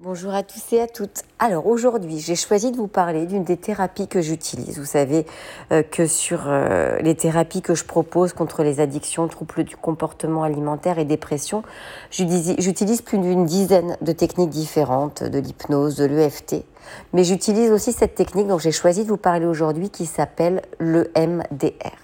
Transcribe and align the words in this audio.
Bonjour 0.00 0.34
à 0.34 0.42
tous 0.42 0.74
et 0.74 0.80
à 0.82 0.86
toutes. 0.86 1.22
Alors 1.38 1.66
aujourd'hui, 1.66 2.20
j'ai 2.20 2.36
choisi 2.36 2.70
de 2.70 2.76
vous 2.76 2.86
parler 2.86 3.24
d'une 3.24 3.44
des 3.44 3.56
thérapies 3.56 4.08
que 4.08 4.20
j'utilise. 4.20 4.78
Vous 4.78 4.84
savez 4.84 5.24
euh, 5.72 5.82
que 5.82 6.06
sur 6.06 6.42
euh, 6.48 6.98
les 6.98 7.14
thérapies 7.14 7.62
que 7.62 7.74
je 7.74 7.82
propose 7.82 8.34
contre 8.34 8.62
les 8.62 8.78
addictions, 8.80 9.26
troubles 9.26 9.64
du 9.64 9.74
comportement 9.74 10.42
alimentaire 10.42 10.98
et 10.98 11.06
dépression, 11.06 11.62
j'utilise 12.10 13.00
plus 13.00 13.16
d'une 13.16 13.46
dizaine 13.46 13.96
de 14.02 14.12
techniques 14.12 14.50
différentes, 14.50 15.22
de 15.22 15.38
l'hypnose, 15.38 15.96
de 15.96 16.04
l'EFT. 16.04 16.56
Mais 17.14 17.24
j'utilise 17.24 17.72
aussi 17.72 17.94
cette 17.94 18.14
technique 18.14 18.48
dont 18.48 18.58
j'ai 18.58 18.72
choisi 18.72 19.02
de 19.02 19.08
vous 19.08 19.16
parler 19.16 19.46
aujourd'hui 19.46 19.88
qui 19.88 20.04
s'appelle 20.04 20.60
l'EMDR. 20.78 21.96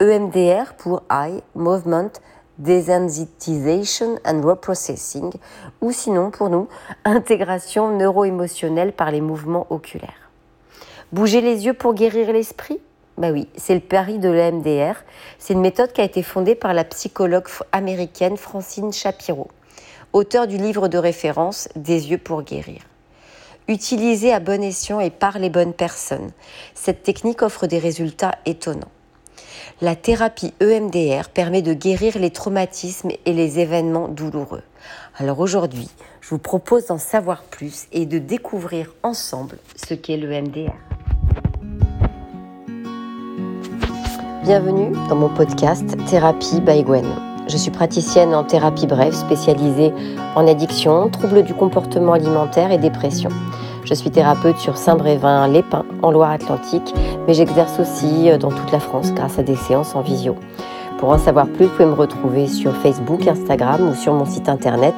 EMDR 0.00 0.74
pour 0.76 1.02
Eye 1.10 1.42
Movement 1.54 2.10
Desensitization 2.58 4.18
and 4.24 4.40
Reprocessing, 4.42 5.32
ou 5.80 5.92
sinon 5.92 6.30
pour 6.30 6.48
nous, 6.48 6.68
intégration 7.04 7.96
neuro-émotionnelle 7.96 8.92
par 8.92 9.10
les 9.10 9.20
mouvements 9.20 9.66
oculaires. 9.70 10.30
Bouger 11.12 11.40
les 11.40 11.66
yeux 11.66 11.74
pour 11.74 11.94
guérir 11.94 12.32
l'esprit? 12.32 12.80
Ben 13.18 13.32
oui, 13.32 13.48
c'est 13.56 13.74
le 13.74 13.80
pari 13.80 14.18
de 14.18 14.28
l'EMDR. 14.28 14.96
C'est 15.38 15.54
une 15.54 15.60
méthode 15.60 15.92
qui 15.92 16.00
a 16.00 16.04
été 16.04 16.22
fondée 16.22 16.54
par 16.54 16.74
la 16.74 16.84
psychologue 16.84 17.48
américaine 17.72 18.36
Francine 18.36 18.92
Shapiro, 18.92 19.48
auteure 20.12 20.46
du 20.46 20.56
livre 20.58 20.88
de 20.88 20.98
référence 20.98 21.68
Des 21.76 22.10
yeux 22.10 22.18
pour 22.18 22.42
guérir. 22.42 22.82
Utilisée 23.68 24.32
à 24.32 24.40
bon 24.40 24.62
escient 24.62 25.00
et 25.00 25.10
par 25.10 25.38
les 25.38 25.50
bonnes 25.50 25.72
personnes, 25.72 26.30
cette 26.74 27.02
technique 27.02 27.42
offre 27.42 27.66
des 27.66 27.78
résultats 27.78 28.36
étonnants. 28.44 28.90
La 29.80 29.94
thérapie 29.94 30.54
EMDR 30.60 31.28
permet 31.28 31.62
de 31.62 31.74
guérir 31.74 32.18
les 32.18 32.30
traumatismes 32.30 33.10
et 33.24 33.32
les 33.32 33.58
événements 33.58 34.08
douloureux. 34.08 34.62
Alors 35.18 35.40
aujourd'hui, 35.40 35.88
je 36.20 36.30
vous 36.30 36.38
propose 36.38 36.86
d'en 36.86 36.98
savoir 36.98 37.42
plus 37.42 37.86
et 37.92 38.06
de 38.06 38.18
découvrir 38.18 38.94
ensemble 39.02 39.58
ce 39.76 39.94
qu'est 39.94 40.16
l'EMDR. 40.16 40.72
Bienvenue 44.44 44.92
dans 45.08 45.16
mon 45.16 45.28
podcast 45.28 45.84
Thérapie 46.08 46.60
by 46.60 46.82
Gwen. 46.82 47.06
Je 47.48 47.56
suis 47.56 47.70
praticienne 47.70 48.34
en 48.34 48.44
thérapie 48.44 48.86
brève 48.86 49.14
spécialisée 49.14 49.92
en 50.34 50.46
addiction, 50.46 51.10
troubles 51.10 51.42
du 51.42 51.54
comportement 51.54 52.12
alimentaire 52.14 52.72
et 52.72 52.78
dépression. 52.78 53.30
Je 53.86 53.94
suis 53.94 54.10
thérapeute 54.10 54.58
sur 54.58 54.76
Saint-Brévin, 54.76 55.46
Les 55.46 55.62
Pins, 55.62 55.84
en 56.02 56.10
Loire-Atlantique, 56.10 56.92
mais 57.28 57.34
j'exerce 57.34 57.78
aussi 57.78 58.28
euh, 58.28 58.36
dans 58.36 58.50
toute 58.50 58.72
la 58.72 58.80
France 58.80 59.12
grâce 59.14 59.38
à 59.38 59.44
des 59.44 59.54
séances 59.54 59.94
en 59.94 60.00
visio. 60.00 60.34
Pour 60.98 61.10
en 61.10 61.18
savoir 61.18 61.46
plus, 61.46 61.66
vous 61.66 61.70
pouvez 61.70 61.86
me 61.86 61.94
retrouver 61.94 62.48
sur 62.48 62.74
Facebook, 62.74 63.28
Instagram 63.28 63.88
ou 63.88 63.94
sur 63.94 64.12
mon 64.12 64.24
site 64.24 64.48
internet 64.48 64.94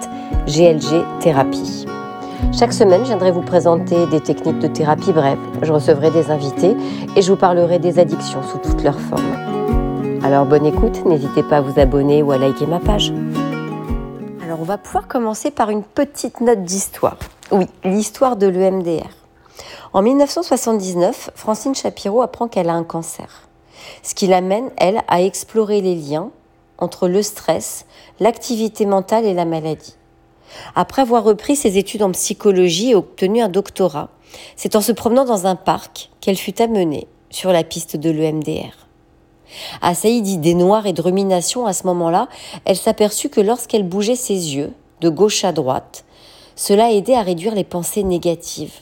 GLG 0.46 1.04
Thérapie. 1.20 1.84
Chaque 2.58 2.72
semaine, 2.72 3.02
je 3.02 3.08
viendrai 3.08 3.30
vous 3.30 3.42
présenter 3.42 4.06
des 4.06 4.20
techniques 4.20 4.60
de 4.60 4.68
thérapie 4.68 5.12
brève. 5.12 5.38
Je 5.60 5.70
recevrai 5.70 6.10
des 6.10 6.30
invités 6.30 6.74
et 7.14 7.20
je 7.20 7.30
vous 7.30 7.36
parlerai 7.36 7.78
des 7.78 7.98
addictions 7.98 8.42
sous 8.42 8.58
toutes 8.58 8.82
leurs 8.84 9.00
formes. 9.00 9.36
Alors 10.24 10.46
bonne 10.46 10.64
écoute, 10.64 11.04
n'hésitez 11.04 11.42
pas 11.42 11.58
à 11.58 11.60
vous 11.60 11.78
abonner 11.78 12.22
ou 12.22 12.32
à 12.32 12.38
liker 12.38 12.66
ma 12.66 12.78
page. 12.78 13.12
Alors 14.42 14.60
on 14.60 14.64
va 14.64 14.78
pouvoir 14.78 15.08
commencer 15.08 15.50
par 15.50 15.68
une 15.68 15.82
petite 15.82 16.40
note 16.40 16.62
d'histoire. 16.62 17.18
Oui, 17.50 17.64
l'histoire 17.82 18.36
de 18.36 18.46
l'EMDR. 18.46 19.08
En 19.94 20.02
1979, 20.02 21.30
Francine 21.34 21.74
Shapiro 21.74 22.20
apprend 22.20 22.46
qu'elle 22.46 22.68
a 22.68 22.74
un 22.74 22.84
cancer, 22.84 23.48
ce 24.02 24.14
qui 24.14 24.26
l'amène, 24.26 24.68
elle, 24.76 25.00
à 25.08 25.22
explorer 25.22 25.80
les 25.80 25.94
liens 25.94 26.30
entre 26.76 27.08
le 27.08 27.22
stress, 27.22 27.86
l'activité 28.20 28.84
mentale 28.84 29.24
et 29.24 29.32
la 29.32 29.46
maladie. 29.46 29.96
Après 30.74 31.00
avoir 31.00 31.24
repris 31.24 31.56
ses 31.56 31.78
études 31.78 32.02
en 32.02 32.12
psychologie 32.12 32.90
et 32.90 32.94
obtenu 32.94 33.40
un 33.40 33.48
doctorat, 33.48 34.10
c'est 34.54 34.76
en 34.76 34.82
se 34.82 34.92
promenant 34.92 35.24
dans 35.24 35.46
un 35.46 35.56
parc 35.56 36.10
qu'elle 36.20 36.36
fut 36.36 36.60
amenée 36.60 37.08
sur 37.30 37.50
la 37.50 37.64
piste 37.64 37.96
de 37.96 38.10
l'EMDR. 38.10 38.76
Assaillie 39.80 40.20
d'idées 40.20 40.52
noires 40.52 40.86
et 40.86 40.92
de 40.92 41.00
ruminations 41.00 41.64
à 41.64 41.72
ce 41.72 41.86
moment-là, 41.86 42.28
elle 42.66 42.76
s'aperçut 42.76 43.30
que 43.30 43.40
lorsqu'elle 43.40 43.88
bougeait 43.88 44.16
ses 44.16 44.54
yeux, 44.54 44.74
de 45.00 45.08
gauche 45.08 45.44
à 45.44 45.52
droite, 45.52 46.04
cela 46.58 46.92
aidait 46.92 47.14
à 47.14 47.22
réduire 47.22 47.54
les 47.54 47.62
pensées 47.62 48.02
négatives, 48.02 48.80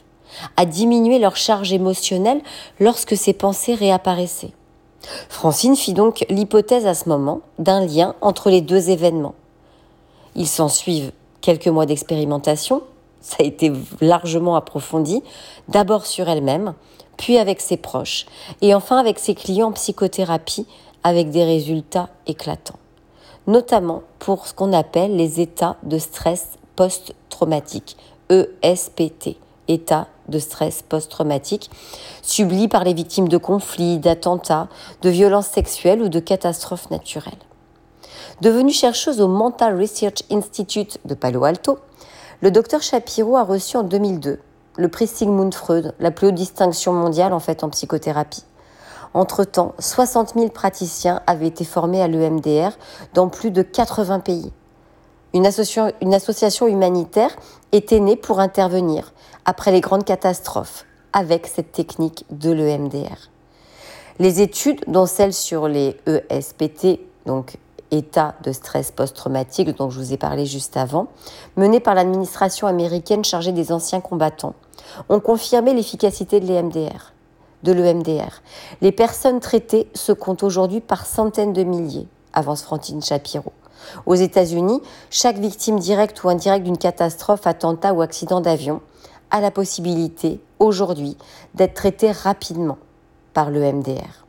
à 0.56 0.64
diminuer 0.64 1.18
leur 1.18 1.36
charge 1.36 1.74
émotionnelle 1.74 2.40
lorsque 2.80 3.14
ces 3.14 3.34
pensées 3.34 3.74
réapparaissaient. 3.74 4.54
Francine 5.28 5.76
fit 5.76 5.92
donc 5.92 6.24
l'hypothèse 6.30 6.86
à 6.86 6.94
ce 6.94 7.06
moment 7.08 7.42
d'un 7.58 7.84
lien 7.84 8.14
entre 8.22 8.48
les 8.48 8.62
deux 8.62 8.88
événements. 8.88 9.34
Il 10.34 10.48
s'ensuivent 10.48 11.12
quelques 11.42 11.68
mois 11.68 11.84
d'expérimentation, 11.84 12.80
ça 13.20 13.36
a 13.40 13.44
été 13.44 13.70
largement 14.00 14.56
approfondi, 14.56 15.22
d'abord 15.68 16.06
sur 16.06 16.30
elle-même, 16.30 16.72
puis 17.18 17.36
avec 17.36 17.60
ses 17.60 17.76
proches, 17.76 18.24
et 18.62 18.74
enfin 18.74 18.96
avec 18.96 19.18
ses 19.18 19.34
clients 19.34 19.68
en 19.68 19.72
psychothérapie 19.72 20.66
avec 21.04 21.28
des 21.28 21.44
résultats 21.44 22.08
éclatants, 22.26 22.78
notamment 23.46 24.02
pour 24.18 24.46
ce 24.46 24.54
qu'on 24.54 24.72
appelle 24.72 25.14
les 25.14 25.42
états 25.42 25.76
de 25.82 25.98
stress 25.98 26.58
post-traumatique, 26.76 27.96
ESPT, 28.30 29.36
état 29.68 30.06
de 30.28 30.38
stress 30.38 30.82
post-traumatique, 30.82 31.70
subli 32.22 32.68
par 32.68 32.84
les 32.84 32.94
victimes 32.94 33.28
de 33.28 33.38
conflits, 33.38 33.98
d'attentats, 33.98 34.68
de 35.02 35.10
violences 35.10 35.48
sexuelles 35.48 36.02
ou 36.02 36.08
de 36.08 36.20
catastrophes 36.20 36.90
naturelles. 36.90 37.34
Devenue 38.40 38.72
chercheuse 38.72 39.20
au 39.20 39.28
Mental 39.28 39.80
Research 39.80 40.22
Institute 40.30 40.98
de 41.04 41.14
Palo 41.14 41.44
Alto, 41.44 41.78
le 42.42 42.50
docteur 42.50 42.82
Shapiro 42.82 43.36
a 43.36 43.44
reçu 43.44 43.76
en 43.76 43.82
2002 43.82 44.38
le 44.78 44.88
prix 44.88 45.06
Sigmund 45.06 45.54
Freud, 45.54 45.94
la 45.98 46.10
plus 46.10 46.26
haute 46.26 46.34
distinction 46.34 46.92
mondiale 46.92 47.32
en 47.32 47.40
fait 47.40 47.64
en 47.64 47.70
psychothérapie. 47.70 48.44
Entre-temps, 49.14 49.74
60 49.78 50.34
000 50.34 50.48
praticiens 50.50 51.22
avaient 51.26 51.46
été 51.46 51.64
formés 51.64 52.02
à 52.02 52.08
l'EMDR 52.08 52.76
dans 53.14 53.28
plus 53.28 53.50
de 53.50 53.62
80 53.62 54.20
pays. 54.20 54.52
Une 55.36 55.44
association, 55.44 56.66
humanitaire 56.66 57.36
était 57.70 58.00
née 58.00 58.16
pour 58.16 58.40
intervenir 58.40 59.12
après 59.44 59.70
les 59.70 59.82
grandes 59.82 60.06
catastrophes 60.06 60.86
avec 61.12 61.46
cette 61.46 61.72
technique 61.72 62.24
de 62.30 62.50
l'EMDR. 62.52 63.28
Les 64.18 64.40
études, 64.40 64.82
dont 64.86 65.04
celle 65.04 65.34
sur 65.34 65.68
les 65.68 65.94
ESPT, 66.06 67.00
donc 67.26 67.58
état 67.90 68.34
de 68.44 68.52
stress 68.52 68.90
post-traumatique 68.92 69.76
dont 69.76 69.90
je 69.90 69.98
vous 69.98 70.14
ai 70.14 70.16
parlé 70.16 70.46
juste 70.46 70.78
avant, 70.78 71.08
menées 71.56 71.80
par 71.80 71.94
l'administration 71.94 72.66
américaine 72.66 73.22
chargée 73.22 73.52
des 73.52 73.72
anciens 73.72 74.00
combattants, 74.00 74.54
ont 75.10 75.20
confirmé 75.20 75.74
l'efficacité 75.74 76.40
de 76.40 76.46
l'EMDR. 76.46 77.12
De 77.62 77.72
l'EMDR. 77.72 78.40
Les 78.80 78.90
personnes 78.90 79.40
traitées 79.40 79.90
se 79.92 80.12
comptent 80.12 80.44
aujourd'hui 80.44 80.80
par 80.80 81.04
centaines 81.04 81.52
de 81.52 81.62
milliers, 81.62 82.08
avance 82.32 82.62
Francine 82.62 83.02
Shapiro. 83.02 83.52
Aux 84.06 84.14
États-Unis, 84.14 84.80
chaque 85.10 85.38
victime 85.38 85.78
directe 85.78 86.22
ou 86.24 86.28
indirecte 86.28 86.64
d'une 86.64 86.78
catastrophe, 86.78 87.46
attentat 87.46 87.92
ou 87.92 88.02
accident 88.02 88.40
d'avion 88.40 88.80
a 89.30 89.40
la 89.40 89.50
possibilité, 89.50 90.40
aujourd'hui, 90.58 91.16
d'être 91.54 91.74
traitée 91.74 92.12
rapidement 92.12 92.78
par 93.34 93.50
le 93.50 93.60
MDR. 93.60 94.24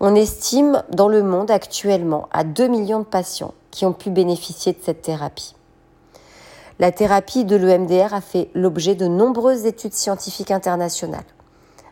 On 0.00 0.14
estime 0.14 0.82
dans 0.90 1.08
le 1.08 1.22
monde 1.22 1.50
actuellement 1.50 2.28
à 2.32 2.44
2 2.44 2.66
millions 2.68 3.00
de 3.00 3.04
patients 3.04 3.54
qui 3.70 3.84
ont 3.84 3.92
pu 3.92 4.10
bénéficier 4.10 4.72
de 4.72 4.78
cette 4.82 5.02
thérapie. 5.02 5.54
La 6.78 6.90
thérapie 6.90 7.44
de 7.44 7.54
l'EMDR 7.54 8.12
a 8.12 8.20
fait 8.20 8.50
l'objet 8.54 8.94
de 8.94 9.06
nombreuses 9.06 9.66
études 9.66 9.92
scientifiques 9.92 10.50
internationales. 10.50 11.24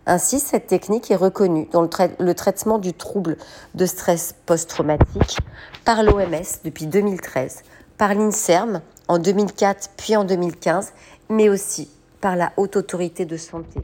Ainsi, 0.06 0.40
cette 0.40 0.66
technique 0.66 1.10
est 1.10 1.16
reconnue 1.16 1.68
dans 1.72 1.82
le, 1.82 2.34
traitement 2.34 2.78
du 2.78 2.94
trouble 2.94 3.36
de 3.74 3.86
stress 3.86 4.34
post-traumatique 4.46 5.38
par 5.84 6.02
l'OMS 6.02 6.60
depuis 6.64 6.86
2013, 6.86 7.62
par 7.98 8.14
l'INSERM 8.14 8.80
en 9.08 9.18
2004 9.18 9.90
puis 9.96 10.16
en 10.16 10.24
2015, 10.24 10.92
mais 11.28 11.48
aussi 11.48 11.90
par 12.20 12.36
la 12.36 12.52
Haute 12.56 12.76
Autorité 12.76 13.24
de 13.24 13.36
Santé. 13.36 13.80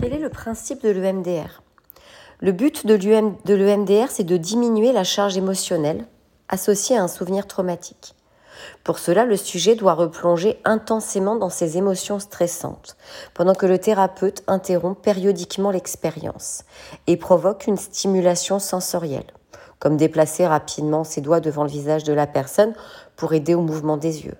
Quel 0.00 0.14
est 0.14 0.18
le 0.18 0.30
principe 0.30 0.82
de 0.82 0.90
l'EMDR 0.90 1.62
Le 2.40 2.52
but 2.52 2.86
de 2.86 3.54
l'EMDR, 3.54 4.10
c'est 4.10 4.24
de 4.24 4.36
diminuer 4.36 4.92
la 4.92 5.04
charge 5.04 5.36
émotionnelle 5.36 6.06
associée 6.48 6.96
à 6.96 7.02
un 7.02 7.08
souvenir 7.08 7.46
traumatique. 7.46 8.14
Pour 8.84 8.98
cela, 8.98 9.24
le 9.24 9.36
sujet 9.36 9.74
doit 9.74 9.94
replonger 9.94 10.58
intensément 10.64 11.36
dans 11.36 11.50
ses 11.50 11.76
émotions 11.76 12.18
stressantes, 12.18 12.96
pendant 13.34 13.54
que 13.54 13.66
le 13.66 13.78
thérapeute 13.78 14.42
interrompt 14.46 15.02
périodiquement 15.02 15.70
l'expérience 15.70 16.64
et 17.06 17.16
provoque 17.16 17.66
une 17.66 17.76
stimulation 17.76 18.58
sensorielle, 18.58 19.32
comme 19.78 19.96
déplacer 19.96 20.46
rapidement 20.46 21.04
ses 21.04 21.20
doigts 21.20 21.40
devant 21.40 21.64
le 21.64 21.70
visage 21.70 22.04
de 22.04 22.12
la 22.12 22.26
personne 22.26 22.74
pour 23.16 23.32
aider 23.32 23.54
au 23.54 23.62
mouvement 23.62 23.96
des 23.96 24.24
yeux. 24.24 24.36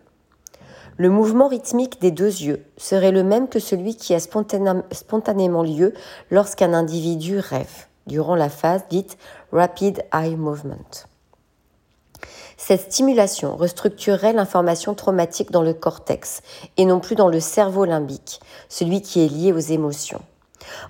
Le 0.96 1.08
mouvement 1.08 1.48
rythmique 1.48 2.00
des 2.00 2.10
deux 2.10 2.26
yeux 2.26 2.62
serait 2.76 3.12
le 3.12 3.24
même 3.24 3.48
que 3.48 3.58
celui 3.58 3.96
qui 3.96 4.14
a 4.14 4.20
spontanément 4.20 5.62
lieu 5.62 5.94
lorsqu'un 6.30 6.74
individu 6.74 7.38
rêve, 7.38 7.86
durant 8.06 8.34
la 8.34 8.50
phase 8.50 8.82
dite 8.90 9.16
Rapid 9.50 10.04
Eye 10.12 10.36
Movement. 10.36 11.09
Cette 12.62 12.92
stimulation 12.92 13.56
restructurerait 13.56 14.34
l'information 14.34 14.94
traumatique 14.94 15.50
dans 15.50 15.62
le 15.62 15.72
cortex 15.72 16.42
et 16.76 16.84
non 16.84 17.00
plus 17.00 17.16
dans 17.16 17.28
le 17.28 17.40
cerveau 17.40 17.86
limbique, 17.86 18.38
celui 18.68 19.00
qui 19.00 19.24
est 19.24 19.28
lié 19.28 19.50
aux 19.50 19.58
émotions. 19.58 20.20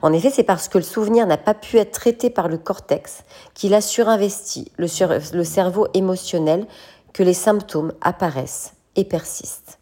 En 0.03 0.13
effet, 0.13 0.31
c'est 0.31 0.43
parce 0.43 0.67
que 0.67 0.79
le 0.79 0.85
souvenir 0.85 1.29
n'a 1.29 1.37
pas 1.37 1.55
pu 1.55 1.79
être 1.79 1.93
traité 1.93 2.29
par 2.29 2.49
le 2.49 2.59
cortex 2.59 3.23
qu'il 3.55 3.73
a 3.73 3.81
surinvesti 3.81 4.73
le, 4.79 4.89
le 5.33 5.45
cerveau 5.45 5.87
émotionnel 5.95 6.67
que 7.13 7.23
les 7.23 7.35
symptômes 7.35 7.93
apparaissent 8.01 8.75
et 8.97 9.05
persistent. 9.05 9.79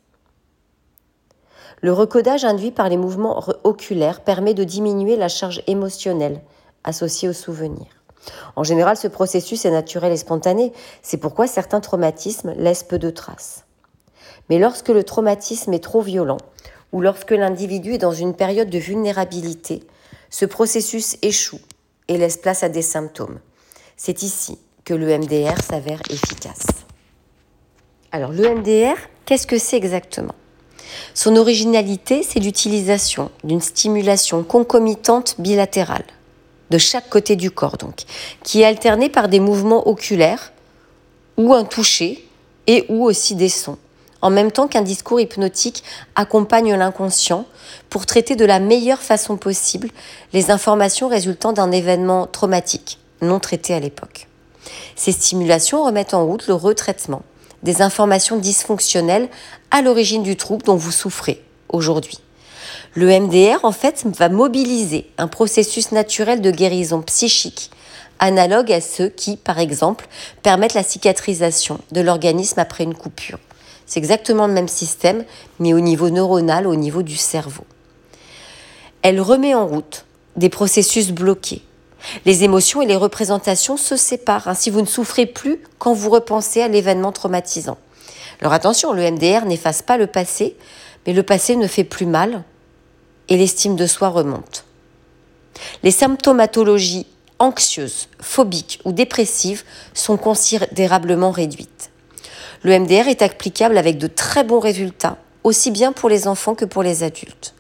Le 1.81 1.95
recodage 1.95 2.45
induit 2.45 2.71
par 2.71 2.91
les 2.91 2.99
mouvements 2.99 3.43
oculaires 3.65 4.21
permet 4.21 4.53
de 4.53 4.63
diminuer 4.63 5.17
la 5.17 5.29
charge 5.29 5.63
émotionnelle 5.67 6.43
associée 6.85 7.31
au 7.31 7.33
souvenir. 7.33 7.98
En 8.57 8.65
général, 8.65 8.97
ce 8.97 9.09
processus 9.09 9.65
est 9.65 9.71
naturel 9.71 10.13
et 10.13 10.17
spontané, 10.17 10.73
c'est 11.03 11.17
pourquoi 11.17 11.47
certains 11.47 11.81
traumatismes 11.81 12.55
laissent 12.57 12.83
peu 12.83 12.99
de 12.99 13.11
traces. 13.11 13.65
Mais 14.51 14.59
lorsque 14.59 14.89
le 14.89 15.05
traumatisme 15.05 15.73
est 15.73 15.83
trop 15.83 16.01
violent, 16.01 16.39
ou 16.93 17.01
lorsque 17.01 17.33
l'individu 17.33 17.95
est 17.95 17.99
dans 17.99 18.13
une 18.13 18.35
période 18.35 18.71
de 18.71 18.79
vulnérabilité, 18.79 19.83
ce 20.31 20.47
processus 20.47 21.17
échoue 21.23 21.61
et 22.09 22.17
laisse 22.17 22.37
place 22.37 22.63
à 22.63 22.69
des 22.69 22.83
symptômes. 22.83 23.41
C'est 23.97 24.23
ici 24.23 24.59
que 24.85 24.95
le 24.95 25.19
MDR 25.19 25.61
s'avère 25.63 26.01
efficace. 26.09 26.67
Alors 28.11 28.33
le 28.33 28.55
MDR, 28.55 28.97
qu'est-ce 29.27 29.47
que 29.47 29.59
c'est 29.59 29.77
exactement? 29.77 30.35
Son 31.13 31.37
originalité, 31.37 32.23
c'est 32.23 32.41
l'utilisation 32.41 33.31
d'une 33.45 33.61
stimulation 33.61 34.43
concomitante 34.45 35.35
bilatérale 35.39 36.07
de 36.71 36.79
chaque 36.79 37.09
côté 37.09 37.37
du 37.37 37.51
corps 37.51 37.77
donc, 37.77 38.03
qui 38.43 38.63
est 38.63 38.65
alternée 38.65 39.09
par 39.09 39.29
des 39.29 39.41
mouvements 39.41 39.89
oculaires 39.89 40.53
ou 41.37 41.55
un 41.55 41.65
toucher 41.65 42.27
et 42.67 42.85
ou 42.89 43.05
aussi 43.05 43.35
des 43.35 43.49
sons, 43.49 43.79
en 44.21 44.31
même 44.31 44.51
temps 44.51 44.69
qu'un 44.69 44.83
discours 44.83 45.21
hypnotique 45.21 45.85
accompagne 46.15 46.75
l'inconscient 46.75 47.47
pour 47.89 48.07
traiter 48.07 48.37
de 48.37 48.45
la 48.45 48.59
meilleure 48.59 49.01
façon 49.01 49.37
possible 49.37 49.89
les 50.33 50.51
informations 50.51 51.09
résultant 51.09 51.53
d'un 51.53 51.71
événement 51.71 52.27
traumatique 52.27 52.99
non 53.21 53.41
traité 53.41 53.75
à 53.75 53.81
l'époque. 53.81 54.29
Ces 54.97 55.13
stimulations 55.13 55.85
remettent 55.85 56.15
en 56.15 56.25
route 56.25 56.47
le 56.47 56.55
retraitement 56.55 57.23
des 57.63 57.83
informations 57.83 58.37
dysfonctionnelles 58.37 59.29
à 59.71 59.83
l'origine 59.83 60.23
du 60.23 60.37
trouble 60.37 60.65
dont 60.65 60.77
vous 60.77 60.93
souffrez 60.93 61.43
aujourd'hui. 61.69 62.21
Le 62.95 63.09
MDR, 63.21 63.65
en 63.65 63.73
fait, 63.73 64.05
va 64.19 64.29
mobiliser 64.29 65.11
un 65.19 65.29
processus 65.29 65.93
naturel 65.93 66.41
de 66.41 66.51
guérison 66.51 67.03
psychique, 67.03 67.71
analogue 68.19 68.73
à 68.73 68.81
ceux 68.81 69.09
qui, 69.09 69.37
par 69.37 69.59
exemple, 69.59 70.09
permettent 70.43 70.75
la 70.75 70.83
cicatrisation 70.83 71.79
de 71.93 72.01
l'organisme 72.01 72.59
après 72.59 72.85
une 72.85 72.95
coupure. 72.95 73.39
C'est 73.87 74.01
exactement 74.01 74.47
le 74.47 74.53
même 74.53 74.69
système, 74.69 75.25
mais 75.59 75.73
au 75.73 75.81
niveau 75.81 76.11
neuronal, 76.11 76.67
au 76.67 76.77
niveau 76.77 77.03
du 77.03 77.17
cerveau. 77.17 77.65
Elle 79.03 79.21
remet 79.21 79.55
en 79.55 79.67
route 79.67 80.05
des 80.37 80.49
processus 80.49 81.11
bloqués. 81.11 81.63
Les 82.25 82.45
émotions 82.45 82.83
et 82.83 82.87
les 82.87 82.97
représentations 82.97 83.77
se 83.77 83.97
séparent. 83.97 84.49
Ainsi, 84.49 84.71
vous 84.71 84.81
ne 84.81 84.87
souffrez 84.87 85.27
plus 85.27 85.61
quand 85.79 85.93
vous 85.93 86.11
repensez 86.11 86.63
à 86.63 86.69
l'événement 86.69 87.13
traumatisant. 87.13 87.79
Alors 88.41 88.53
attention, 88.53 88.93
le 88.93 89.11
MDR 89.11 89.47
n'efface 89.47 89.83
pas 89.83 89.97
le 89.97 90.07
passé, 90.07 90.57
mais 91.07 91.13
le 91.13 91.23
passé 91.23 91.57
ne 91.57 91.67
fait 91.67 91.85
plus 91.85 92.07
mal 92.07 92.45
et 93.29 93.37
l'estime 93.37 93.77
de 93.77 93.87
soi 93.87 94.09
remonte. 94.09 94.65
Les 95.83 95.91
symptomatologies 95.91 97.07
anxieuses, 97.39 98.09
phobiques 98.21 98.81
ou 98.85 98.93
dépressives 98.93 99.65
sont 99.95 100.17
considérablement 100.17 101.31
réduites. 101.31 101.91
Le 102.63 102.79
MDR 102.79 103.09
est 103.09 103.23
applicable 103.23 103.79
avec 103.79 103.99
de 103.99 104.09
très 104.09 104.45
bons 104.45 104.59
résultats, 104.59 105.19
aussi 105.45 105.71
bien 105.71 105.93
pour 105.93 106.09
les 106.09 106.27
enfants 106.27 106.55
que 106.55 106.65
pour 106.65 106.83
les 106.83 107.03
adultes. 107.03 107.55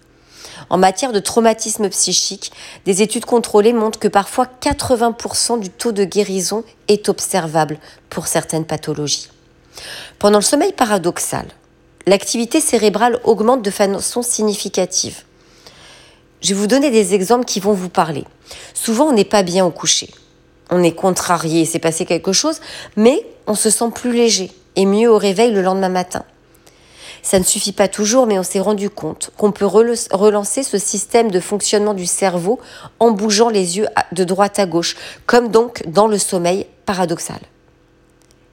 En 0.70 0.76
matière 0.76 1.12
de 1.12 1.20
traumatisme 1.20 1.88
psychique, 1.88 2.53
des 2.85 3.00
études 3.00 3.25
contrôlées 3.25 3.73
montrent 3.73 4.00
que 4.00 4.09
parfois 4.09 4.47
80% 4.61 5.61
du 5.61 5.71
taux 5.71 5.93
de 5.93 6.05
guérison 6.05 6.64
est 6.88 7.09
observable 7.09 7.79
pour 8.11 8.26
certaines 8.26 8.64
pathologies. 8.67 9.29
Pendant 10.19 10.38
le 10.38 10.44
sommeil 10.44 10.73
paradoxal, 10.73 11.47
l'activité 12.06 12.61
cérébrale 12.61 13.21
augmente 13.23 13.62
de 13.62 13.71
façon 13.71 14.23
significative. 14.23 15.23
Je 16.40 16.55
vais 16.55 16.61
vous 16.61 16.67
donner 16.67 16.90
des 16.90 17.14
exemples 17.14 17.44
qui 17.44 17.61
vont 17.61 17.73
vous 17.73 17.88
parler. 17.88 18.25
Souvent, 18.75 19.06
on 19.06 19.12
n'est 19.12 19.25
pas 19.25 19.43
bien 19.43 19.64
au 19.64 19.70
coucher. 19.70 20.08
On 20.70 20.82
est 20.82 20.93
contrarié, 20.93 21.64
c'est 21.64 21.79
passé 21.79 22.05
quelque 22.05 22.32
chose, 22.32 22.61
mais 22.96 23.26
on 23.46 23.55
se 23.55 23.70
sent 23.70 23.90
plus 23.94 24.12
léger 24.12 24.52
et 24.76 24.87
mieux 24.87 25.11
au 25.11 25.19
réveil 25.19 25.50
le 25.50 25.62
lendemain 25.62 25.88
matin. 25.88 26.25
Ça 27.23 27.38
ne 27.38 27.44
suffit 27.44 27.73
pas 27.73 27.88
toujours, 27.88 28.26
mais 28.26 28.38
on 28.38 28.43
s'est 28.43 28.61
rendu 28.61 28.90
compte 28.90 29.31
qu'on 29.37 29.50
peut 29.50 29.67
relancer 29.67 30.62
ce 30.62 30.79
système 30.79 31.31
de 31.31 31.40
fonctionnement 31.40 31.94
du 31.94 32.06
cerveau 32.06 32.61
en 33.00 33.11
bougeant 33.11 33.49
les 33.49 33.79
yeux 33.79 33.88
de 34.12 34.25
droite 34.25 34.58
à 34.58 34.67
gauche, 34.67 34.96
comme 35.26 35.49
donc 35.49 35.82
dans 35.88 36.06
le 36.06 36.19
sommeil 36.19 36.67
paradoxal, 36.87 37.40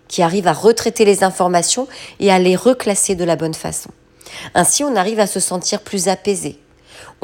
qui 0.07 0.23
arrive 0.23 0.47
à 0.47 0.53
retraiter 0.53 1.05
les 1.05 1.23
informations 1.23 1.87
et 2.19 2.31
à 2.31 2.39
les 2.39 2.55
reclasser 2.55 3.15
de 3.15 3.23
la 3.23 3.35
bonne 3.35 3.53
façon. 3.53 3.91
Ainsi, 4.55 4.83
on 4.83 4.95
arrive 4.95 5.19
à 5.19 5.27
se 5.27 5.39
sentir 5.39 5.81
plus 5.81 6.07
apaisé, 6.07 6.57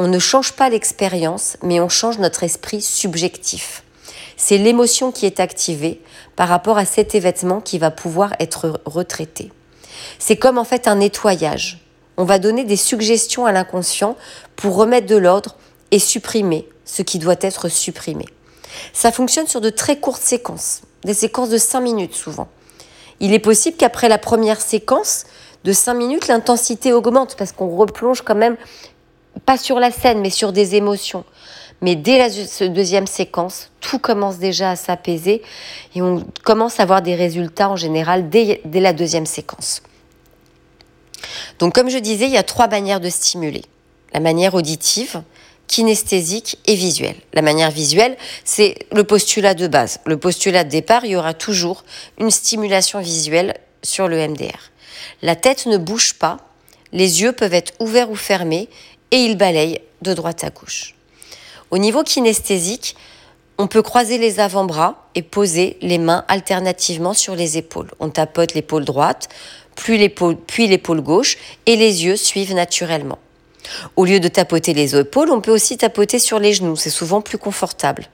on 0.01 0.07
ne 0.07 0.18
change 0.18 0.53
pas 0.53 0.68
l'expérience, 0.68 1.57
mais 1.62 1.80
on 1.80 1.88
change 1.88 2.18
notre 2.18 2.42
esprit 2.42 2.81
subjectif. 2.81 3.83
C'est 4.36 4.57
l'émotion 4.57 5.12
qui 5.12 5.27
est 5.27 5.39
activée 5.39 6.01
par 6.36 6.48
rapport 6.50 6.80
à 6.80 6.86
cet 6.86 7.13
événement 7.13 7.62
qui 7.62 7.77
va 7.77 7.92
pouvoir 7.92 8.33
être 8.39 8.81
retraité. 8.86 9.51
C'est 10.18 10.38
comme 10.38 10.57
en 10.57 10.63
fait 10.63 10.88
un 10.88 10.95
nettoyage. 10.95 11.86
On 12.18 12.24
va 12.24 12.39
donner 12.39 12.63
des 12.63 12.77
suggestions 12.77 13.45
à 13.45 13.51
l'inconscient 13.51 14.18
pour 14.56 14.75
remettre 14.75 15.06
de 15.06 15.18
l'ordre 15.18 15.56
et 15.92 16.00
supprimer 16.00 16.68
ce 16.83 17.03
qui 17.03 17.19
doit 17.19 17.36
être 17.39 17.69
supprimé. 17.69 18.25
Ça 18.94 19.12
fonctionne 19.12 19.45
sur 19.45 19.62
de 19.62 19.69
très 19.69 20.00
courtes 20.00 20.24
séquences, 20.24 20.81
des 21.03 21.13
séquences 21.13 21.50
de 21.50 21.59
5 21.59 21.80
minutes 21.80 22.15
souvent. 22.15 22.48
Il 23.19 23.36
est 23.36 23.39
possible 23.39 23.77
qu'après 23.77 24.09
la 24.09 24.18
première 24.18 24.62
séquence 24.62 25.25
de 25.63 25.74
5 25.74 25.94
minutes, 25.94 26.27
l'intensité 26.27 26.92
augmente 26.92 27.36
parce 27.38 27.51
qu'on 27.51 27.75
replonge 27.75 28.24
quand 28.24 28.33
même 28.33 28.57
pas 29.45 29.57
sur 29.57 29.80
la 29.80 29.92
scène, 29.92 30.22
mais 30.22 30.30
sur 30.30 30.51
des 30.51 30.75
émotions. 30.75 31.24
Mais 31.81 31.95
dès 31.95 32.19
la 32.19 32.30
deuxième 32.69 33.07
séquence, 33.07 33.72
tout 33.80 33.98
commence 33.98 34.38
déjà 34.38 34.72
à 34.72 34.75
s'apaiser 34.75 35.42
et 35.95 36.01
on 36.01 36.24
commence 36.44 36.80
à 36.80 36.83
avoir 36.83 37.01
des 37.01 37.16
résultats 37.16 37.69
en 37.69 37.75
général 37.75 38.30
dès, 38.30 38.62
dès 38.66 38.80
la 38.80 38.94
deuxième 38.94 39.25
séquence. 39.25 39.81
Donc 41.57 41.74
comme 41.74 41.89
je 41.89 41.98
disais, 41.98 42.25
il 42.25 42.31
y 42.31 42.38
a 42.38 42.44
trois 42.44 42.68
manières 42.68 43.00
de 43.00 43.10
stimuler. 43.10 43.63
La 44.13 44.19
manière 44.19 44.54
auditive, 44.54 45.24
kinesthésique 45.67 46.60
et 46.67 46.75
visuelle. 46.75 47.15
La 47.34 47.41
manière 47.41 47.72
visuelle, 47.72 48.17
c'est 48.44 48.75
le 48.91 49.03
postulat 49.03 49.53
de 49.53 49.67
base. 49.67 50.00
Le 50.06 50.17
postulat 50.17 50.63
de 50.63 50.70
départ, 50.70 51.06
il 51.06 51.12
y 51.12 51.15
aura 51.15 51.34
toujours 51.34 51.84
une 52.20 52.29
stimulation 52.29 53.00
visuelle 53.00 53.56
sur 53.82 54.08
le 54.08 54.27
MDR. 54.27 54.72
La 55.22 55.36
tête 55.36 55.65
ne 55.65 55.77
bouge 55.77 56.15
pas, 56.15 56.38
les 56.91 57.22
yeux 57.22 57.32
peuvent 57.32 57.53
être 57.53 57.74
ouverts 57.79 58.12
ou 58.12 58.15
fermés 58.15 58.70
et 59.12 59.18
il 59.18 59.38
balaye 59.38 59.82
de 60.01 60.13
droite 60.13 60.44
à 60.44 60.50
gauche. 60.50 60.96
Au 61.70 61.77
niveau 61.77 62.03
kinesthésique, 62.03 62.96
on 63.58 63.68
peut 63.68 63.82
croiser 63.82 64.18
les 64.18 64.39
avant-bras 64.39 65.08
et 65.13 65.22
poser 65.22 65.77
les 65.82 66.00
mains 66.00 66.25
alternativement 66.27 67.13
sur 67.13 67.36
les 67.36 67.58
épaules. 67.58 67.91
On 68.00 68.10
tapote 68.10 68.53
l'épaule 68.53 68.86
droite, 68.86 69.30
puis 69.75 69.98
l'épaule 69.98 71.01
gauche, 71.01 71.38
et 71.65 71.75
les 71.75 72.03
yeux 72.06 72.15
suivent 72.15 72.56
naturellement. 72.56 73.20
Au 73.96 74.06
lieu 74.06 74.20
de 74.20 74.27
tapoter 74.27 74.74
les 74.74 74.96
épaules, 74.96 75.30
on 75.30 75.41
peut 75.41 75.51
aussi 75.51 75.77
tapoter 75.77 76.20
sur 76.20 76.39
les 76.39 76.53
genoux, 76.53 76.75
c'est 76.75 76.89
souvent 76.89 77.22
plus 77.22 77.38
confortable. 77.38 78.08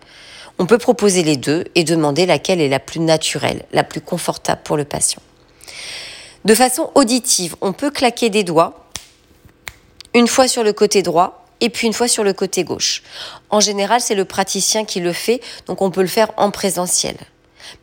On 0.59 0.65
peut 0.65 0.77
proposer 0.77 1.23
les 1.23 1.37
deux 1.37 1.65
et 1.75 1.83
demander 1.83 2.25
laquelle 2.25 2.59
est 2.59 2.69
la 2.69 2.79
plus 2.79 2.99
naturelle, 2.99 3.63
la 3.71 3.83
plus 3.83 4.01
confortable 4.01 4.61
pour 4.63 4.75
le 4.75 4.85
patient. 4.85 5.21
De 6.45 6.55
façon 6.55 6.91
auditive, 6.95 7.55
on 7.61 7.73
peut 7.73 7.91
claquer 7.91 8.29
des 8.29 8.43
doigts 8.43 8.86
une 10.17 10.27
fois 10.27 10.47
sur 10.47 10.63
le 10.63 10.73
côté 10.73 11.03
droit 11.03 11.45
et 11.61 11.69
puis 11.69 11.87
une 11.87 11.93
fois 11.93 12.07
sur 12.07 12.23
le 12.23 12.33
côté 12.33 12.63
gauche. 12.63 13.03
En 13.49 13.59
général, 13.59 14.01
c'est 14.01 14.15
le 14.15 14.25
praticien 14.25 14.83
qui 14.83 14.99
le 14.99 15.13
fait, 15.13 15.41
donc 15.67 15.81
on 15.81 15.91
peut 15.91 16.01
le 16.01 16.07
faire 16.07 16.31
en 16.37 16.51
présentiel. 16.51 17.15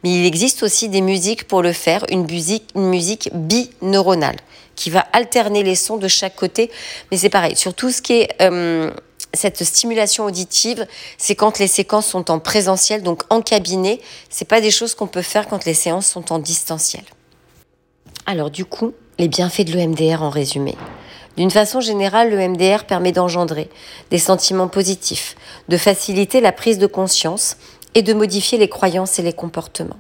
Mais 0.03 0.15
il 0.15 0.27
existe 0.27 0.63
aussi 0.63 0.89
des 0.89 1.01
musiques 1.01 1.47
pour 1.47 1.63
le 1.63 1.73
faire, 1.73 2.05
une 2.11 2.25
musique, 2.25 2.71
une 2.75 2.89
musique 2.89 3.31
bineuronale 3.33 4.37
qui 4.75 4.91
va 4.91 5.01
alterner 5.13 5.63
les 5.63 5.77
sons 5.77 5.97
de 5.97 6.09
chaque 6.09 6.35
côté. 6.35 6.71
Mais 7.11 7.17
c'est 7.17 7.29
pareil, 7.29 7.55
sur 7.57 7.75
tout 7.75 7.91
ce 7.91 8.03
qui 8.03 8.15
est 8.15 8.31
euh, 8.43 8.91
cette 9.33 9.63
stimulation 9.63 10.25
auditive, 10.25 10.87
c'est 11.19 11.35
quand 11.35 11.59
les 11.59 11.69
séquences 11.69 12.07
sont 12.07 12.31
en 12.31 12.39
présentiel, 12.41 13.03
donc 13.03 13.23
en 13.31 13.43
cabinet. 13.43 14.01
C'est 14.31 14.49
pas 14.49 14.61
des 14.61 14.71
choses 14.71 14.95
qu'on 14.95 15.07
peut 15.07 15.23
faire 15.23 15.47
quand 15.47 15.65
les 15.65 15.75
séances 15.75 16.07
sont 16.07 16.33
en 16.33 16.39
distanciel. 16.39 17.05
Alors 18.27 18.51
du 18.51 18.65
coup, 18.65 18.95
les 19.19 19.29
bienfaits 19.29 19.63
de 19.63 19.73
l'EMDR 19.75 20.23
en 20.23 20.31
résumé. 20.31 20.75
D'une 21.37 21.51
façon 21.51 21.81
générale, 21.81 22.31
le 22.31 22.49
MDR 22.49 22.85
permet 22.85 23.13
d'engendrer 23.13 23.69
des 24.11 24.19
sentiments 24.19 24.69
positifs, 24.69 25.35
de 25.69 25.77
faciliter 25.77 26.41
la 26.41 26.53
prise 26.53 26.79
de 26.79 26.87
conscience 26.87 27.57
et 27.95 28.03
de 28.03 28.15
modifier 28.15 28.59
les 28.59 28.69
croyances 28.69 29.19
et 29.19 29.23
les 29.23 29.33
comportements. 29.33 29.99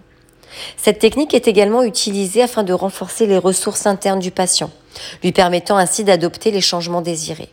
Cette 0.76 1.00
technique 1.00 1.35
est 1.35 1.49
également 1.49 1.83
utilisée 1.83 2.43
afin 2.43 2.62
de 2.62 2.73
renforcer 2.73 3.26
les 3.26 3.38
ressources 3.38 3.87
internes 3.87 4.21
du 4.21 4.31
patient, 4.31 4.71
lui 5.23 5.33
permettant 5.33 5.76
ainsi 5.76 6.05
d'adopter 6.05 6.53
les 6.53 6.61
changements 6.61 7.03
désirés. 7.03 7.50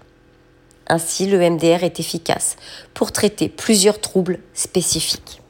Ainsi, 0.87 1.25
le 1.25 1.39
MDR 1.49 1.83
est 1.83 1.99
efficace 1.99 2.57
pour 2.93 3.11
traiter 3.11 3.49
plusieurs 3.49 3.99
troubles 3.99 4.39
spécifiques. 4.53 5.41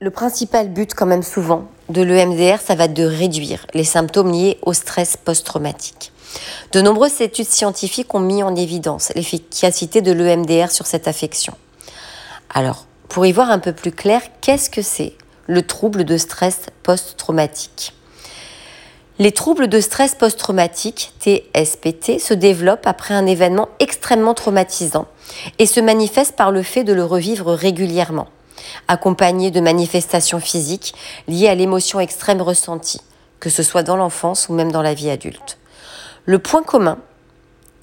Le 0.00 0.10
principal 0.10 0.68
but, 0.68 0.92
quand 0.92 1.06
même 1.06 1.22
souvent, 1.22 1.68
de 1.88 2.02
l'EMDR, 2.02 2.60
ça 2.60 2.74
va 2.74 2.88
de 2.88 3.04
réduire 3.04 3.66
les 3.72 3.84
symptômes 3.84 4.32
liés 4.32 4.58
au 4.62 4.74
stress 4.74 5.16
post-traumatique. 5.16 6.12
De 6.72 6.80
nombreuses 6.80 7.20
études 7.20 7.48
scientifiques 7.48 8.14
ont 8.14 8.20
mis 8.20 8.42
en 8.42 8.54
évidence 8.54 9.12
l'efficacité 9.14 10.02
de 10.02 10.12
l'EMDR 10.12 10.70
sur 10.70 10.86
cette 10.86 11.08
affection. 11.08 11.54
Alors, 12.52 12.86
pour 13.08 13.26
y 13.26 13.32
voir 13.32 13.50
un 13.50 13.58
peu 13.58 13.72
plus 13.72 13.92
clair, 13.92 14.20
qu'est-ce 14.40 14.70
que 14.70 14.82
c'est 14.82 15.14
le 15.46 15.62
trouble 15.62 16.04
de 16.04 16.16
stress 16.16 16.66
post-traumatique? 16.82 17.94
Les 19.18 19.32
troubles 19.32 19.68
de 19.68 19.80
stress 19.80 20.14
post-traumatique, 20.14 21.14
TSPT, 21.20 22.18
se 22.20 22.34
développent 22.34 22.86
après 22.86 23.14
un 23.14 23.24
événement 23.26 23.68
extrêmement 23.78 24.34
traumatisant 24.34 25.06
et 25.58 25.64
se 25.64 25.80
manifestent 25.80 26.36
par 26.36 26.50
le 26.50 26.62
fait 26.62 26.84
de 26.84 26.92
le 26.92 27.04
revivre 27.04 27.52
régulièrement, 27.52 28.28
accompagné 28.88 29.50
de 29.50 29.60
manifestations 29.60 30.40
physiques 30.40 30.94
liées 31.28 31.48
à 31.48 31.54
l'émotion 31.54 31.98
extrême 31.98 32.42
ressentie, 32.42 33.00
que 33.40 33.48
ce 33.48 33.62
soit 33.62 33.82
dans 33.82 33.96
l'enfance 33.96 34.50
ou 34.50 34.52
même 34.52 34.70
dans 34.70 34.82
la 34.82 34.92
vie 34.92 35.08
adulte. 35.08 35.56
Le 36.26 36.40
point 36.40 36.64
commun 36.64 36.98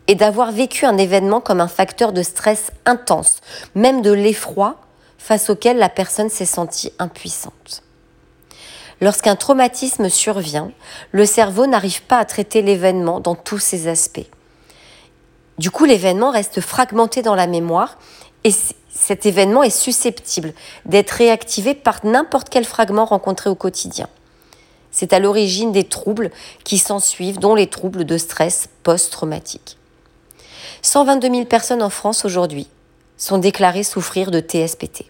est 0.08 0.16
d'avoir 0.16 0.52
vécu 0.52 0.86
un 0.86 0.98
événement 0.98 1.40
comme 1.40 1.62
un 1.62 1.70
facteur 1.70 2.12
de 2.12 2.22
stress 2.22 2.72
intense, 2.86 3.40
même 3.74 4.02
de 4.02 4.12
l'effroi 4.12 4.76
face 5.18 5.50
auquel 5.50 5.78
la 5.78 5.88
personne 5.88 6.30
s'est 6.30 6.46
sentie 6.46 6.92
impuissante. 7.00 7.84
Lorsqu'un 9.00 9.38
traumatisme 9.38 10.10
survient, 10.10 10.72
le 11.12 11.26
cerveau 11.26 11.68
n'arrive 11.68 12.04
pas 12.04 12.18
à 12.18 12.26
traiter 12.26 12.62
l'événement 12.62 13.22
dans 13.22 13.36
tous 13.36 13.60
ses 13.60 13.88
aspects. 13.88 14.28
Du 15.58 15.72
coup, 15.72 15.86
l'événement 15.86 16.32
reste 16.32 16.60
fragmenté 16.60 17.22
dans 17.22 17.36
la 17.36 17.48
mémoire 17.48 17.98
et 18.44 18.52
cet 18.94 19.26
événement 19.26 19.64
est 19.64 19.70
susceptible 19.70 20.54
d'être 20.86 21.12
réactivé 21.12 21.76
par 21.76 22.06
n'importe 22.06 22.50
quel 22.50 22.66
fragment 22.66 23.06
rencontré 23.06 23.50
au 23.50 23.56
quotidien. 23.56 24.08
C'est 24.94 25.12
à 25.12 25.20
l'origine 25.20 25.72
des 25.72 25.84
troubles 25.84 26.32
qui 26.64 26.78
s'ensuivent, 26.78 27.40
dont 27.40 27.56
les 27.56 27.68
troubles 27.68 28.06
de 28.06 28.18
stress 28.18 28.70
post-traumatique. 28.84 29.78
122 30.84 31.30
000 31.30 31.46
personnes 31.46 31.82
en 31.82 31.90
France 31.90 32.24
aujourd'hui 32.26 32.68
sont 33.18 33.40
déclarées 33.40 33.84
souffrir 33.84 34.32
de 34.32 34.40
TSPT. 34.40 35.06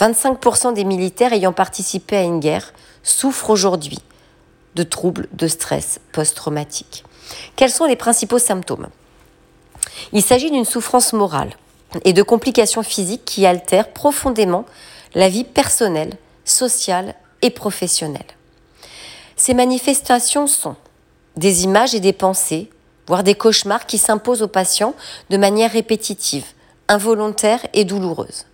25% 0.00 0.72
des 0.72 0.84
militaires 0.84 1.32
ayant 1.32 1.52
participé 1.52 2.16
à 2.16 2.22
une 2.22 2.40
guerre 2.40 2.72
souffrent 3.02 3.50
aujourd'hui 3.50 3.98
de 4.74 4.82
troubles 4.82 5.28
de 5.32 5.46
stress 5.46 6.00
post-traumatique. 6.12 7.04
Quels 7.54 7.70
sont 7.70 7.86
les 7.86 7.96
principaux 7.96 8.38
symptômes? 8.38 8.88
Il 10.12 10.22
s'agit 10.22 10.50
d'une 10.50 10.64
souffrance 10.64 11.12
morale 11.12 11.54
et 12.04 12.12
de 12.12 12.22
complications 12.22 12.82
physiques 12.82 13.24
qui 13.24 13.44
altèrent 13.46 13.92
profondément 13.92 14.64
la 15.14 15.28
vie 15.28 15.44
personnelle, 15.44 16.14
sociale 16.44 17.14
et 17.42 17.50
professionnelle. 17.50 18.35
Ces 19.36 19.52
manifestations 19.52 20.46
sont 20.46 20.76
des 21.36 21.64
images 21.64 21.94
et 21.94 22.00
des 22.00 22.14
pensées, 22.14 22.70
voire 23.06 23.22
des 23.22 23.34
cauchemars 23.34 23.86
qui 23.86 23.98
s'imposent 23.98 24.42
aux 24.42 24.48
patients 24.48 24.94
de 25.28 25.36
manière 25.36 25.70
répétitive, 25.70 26.46
involontaire 26.88 27.60
et 27.74 27.84
douloureuse. 27.84 28.46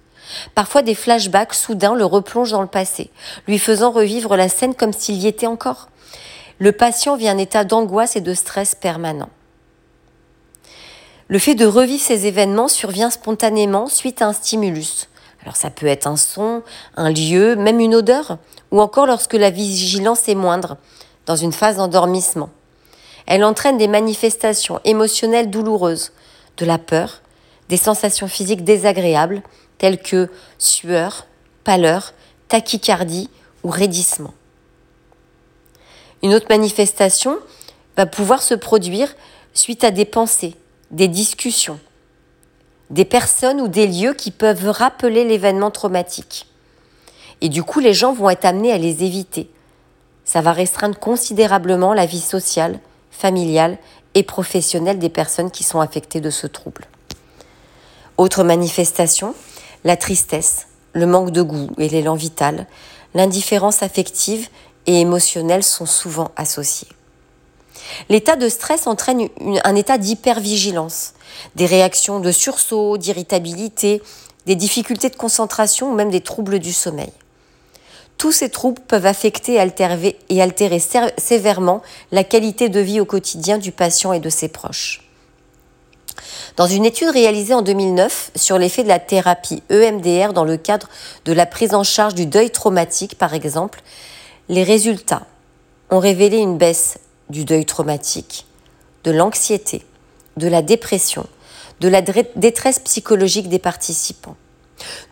Parfois 0.54 0.82
des 0.82 0.96
flashbacks 0.96 1.54
soudains 1.54 1.94
le 1.94 2.04
replongent 2.04 2.50
dans 2.50 2.62
le 2.62 2.66
passé, 2.66 3.10
lui 3.46 3.58
faisant 3.58 3.92
revivre 3.92 4.36
la 4.36 4.48
scène 4.48 4.74
comme 4.74 4.92
s'il 4.92 5.16
y 5.16 5.28
était 5.28 5.46
encore. 5.46 5.88
Le 6.58 6.72
patient 6.72 7.16
vit 7.16 7.28
un 7.28 7.38
état 7.38 7.64
d'angoisse 7.64 8.16
et 8.16 8.20
de 8.20 8.34
stress 8.34 8.74
permanent. 8.74 9.30
Le 11.28 11.38
fait 11.38 11.54
de 11.54 11.66
revivre 11.66 12.02
ces 12.02 12.26
événements 12.26 12.68
survient 12.68 13.10
spontanément 13.10 13.86
suite 13.86 14.20
à 14.20 14.26
un 14.26 14.32
stimulus. 14.32 15.08
Alors 15.42 15.56
ça 15.56 15.70
peut 15.70 15.86
être 15.86 16.06
un 16.06 16.16
son, 16.16 16.62
un 16.96 17.10
lieu, 17.10 17.56
même 17.56 17.80
une 17.80 17.94
odeur, 17.94 18.38
ou 18.70 18.80
encore 18.80 19.06
lorsque 19.06 19.34
la 19.34 19.50
vigilance 19.50 20.28
est 20.28 20.34
moindre, 20.34 20.76
dans 21.26 21.36
une 21.36 21.52
phase 21.52 21.76
d'endormissement. 21.76 22.50
Elle 23.26 23.44
entraîne 23.44 23.78
des 23.78 23.88
manifestations 23.88 24.80
émotionnelles 24.84 25.50
douloureuses, 25.50 26.12
de 26.56 26.64
la 26.64 26.78
peur, 26.78 27.22
des 27.68 27.76
sensations 27.76 28.28
physiques 28.28 28.64
désagréables, 28.64 29.42
telles 29.78 30.00
que 30.00 30.30
sueur, 30.58 31.26
pâleur, 31.64 32.12
tachycardie 32.48 33.30
ou 33.64 33.70
raidissement. 33.70 34.34
Une 36.22 36.34
autre 36.34 36.46
manifestation 36.48 37.38
va 37.96 38.06
pouvoir 38.06 38.42
se 38.42 38.54
produire 38.54 39.14
suite 39.54 39.84
à 39.84 39.90
des 39.90 40.04
pensées, 40.04 40.54
des 40.90 41.08
discussions, 41.08 41.80
des 42.92 43.04
personnes 43.06 43.60
ou 43.60 43.68
des 43.68 43.86
lieux 43.86 44.12
qui 44.12 44.30
peuvent 44.30 44.68
rappeler 44.68 45.24
l'événement 45.24 45.70
traumatique. 45.70 46.46
Et 47.40 47.48
du 47.48 47.64
coup, 47.64 47.80
les 47.80 47.94
gens 47.94 48.12
vont 48.12 48.30
être 48.30 48.44
amenés 48.44 48.70
à 48.70 48.78
les 48.78 49.02
éviter. 49.02 49.50
Ça 50.24 50.42
va 50.42 50.52
restreindre 50.52 50.98
considérablement 50.98 51.94
la 51.94 52.06
vie 52.06 52.20
sociale, 52.20 52.78
familiale 53.10 53.78
et 54.14 54.22
professionnelle 54.22 54.98
des 54.98 55.08
personnes 55.08 55.50
qui 55.50 55.64
sont 55.64 55.80
affectées 55.80 56.20
de 56.20 56.30
ce 56.30 56.46
trouble. 56.46 56.84
Autre 58.18 58.44
manifestation, 58.44 59.34
la 59.84 59.96
tristesse, 59.96 60.68
le 60.92 61.06
manque 61.06 61.30
de 61.30 61.42
goût 61.42 61.70
et 61.78 61.88
l'élan 61.88 62.14
vital, 62.14 62.66
l'indifférence 63.14 63.82
affective 63.82 64.48
et 64.86 65.00
émotionnelle 65.00 65.62
sont 65.62 65.86
souvent 65.86 66.30
associés. 66.36 66.88
L'état 68.08 68.36
de 68.36 68.48
stress 68.48 68.86
entraîne 68.86 69.28
un 69.64 69.74
état 69.74 69.98
d'hypervigilance, 69.98 71.14
des 71.56 71.66
réactions 71.66 72.20
de 72.20 72.32
sursaut, 72.32 72.98
d'irritabilité, 72.98 74.02
des 74.46 74.56
difficultés 74.56 75.08
de 75.08 75.16
concentration 75.16 75.90
ou 75.90 75.94
même 75.94 76.10
des 76.10 76.20
troubles 76.20 76.58
du 76.58 76.72
sommeil. 76.72 77.12
Tous 78.18 78.32
ces 78.32 78.50
troubles 78.50 78.82
peuvent 78.86 79.06
affecter 79.06 79.54
et 80.28 80.42
altérer 80.42 80.82
sévèrement 81.18 81.82
la 82.12 82.24
qualité 82.24 82.68
de 82.68 82.80
vie 82.80 83.00
au 83.00 83.04
quotidien 83.04 83.58
du 83.58 83.72
patient 83.72 84.12
et 84.12 84.20
de 84.20 84.30
ses 84.30 84.48
proches. 84.48 85.02
Dans 86.56 86.66
une 86.66 86.84
étude 86.84 87.08
réalisée 87.08 87.54
en 87.54 87.62
2009 87.62 88.32
sur 88.36 88.58
l'effet 88.58 88.82
de 88.82 88.88
la 88.88 88.98
thérapie 88.98 89.62
EMDR 89.70 90.32
dans 90.34 90.44
le 90.44 90.56
cadre 90.56 90.88
de 91.24 91.32
la 91.32 91.46
prise 91.46 91.74
en 91.74 91.82
charge 91.82 92.14
du 92.14 92.26
deuil 92.26 92.50
traumatique, 92.50 93.16
par 93.16 93.32
exemple, 93.34 93.80
les 94.48 94.62
résultats 94.62 95.26
ont 95.90 95.98
révélé 95.98 96.38
une 96.38 96.58
baisse 96.58 96.98
du 97.32 97.44
deuil 97.44 97.64
traumatique, 97.64 98.46
de 99.02 99.10
l'anxiété, 99.10 99.82
de 100.36 100.46
la 100.46 100.62
dépression, 100.62 101.26
de 101.80 101.88
la 101.88 102.02
détresse 102.02 102.78
psychologique 102.78 103.48
des 103.48 103.58
participants. 103.58 104.36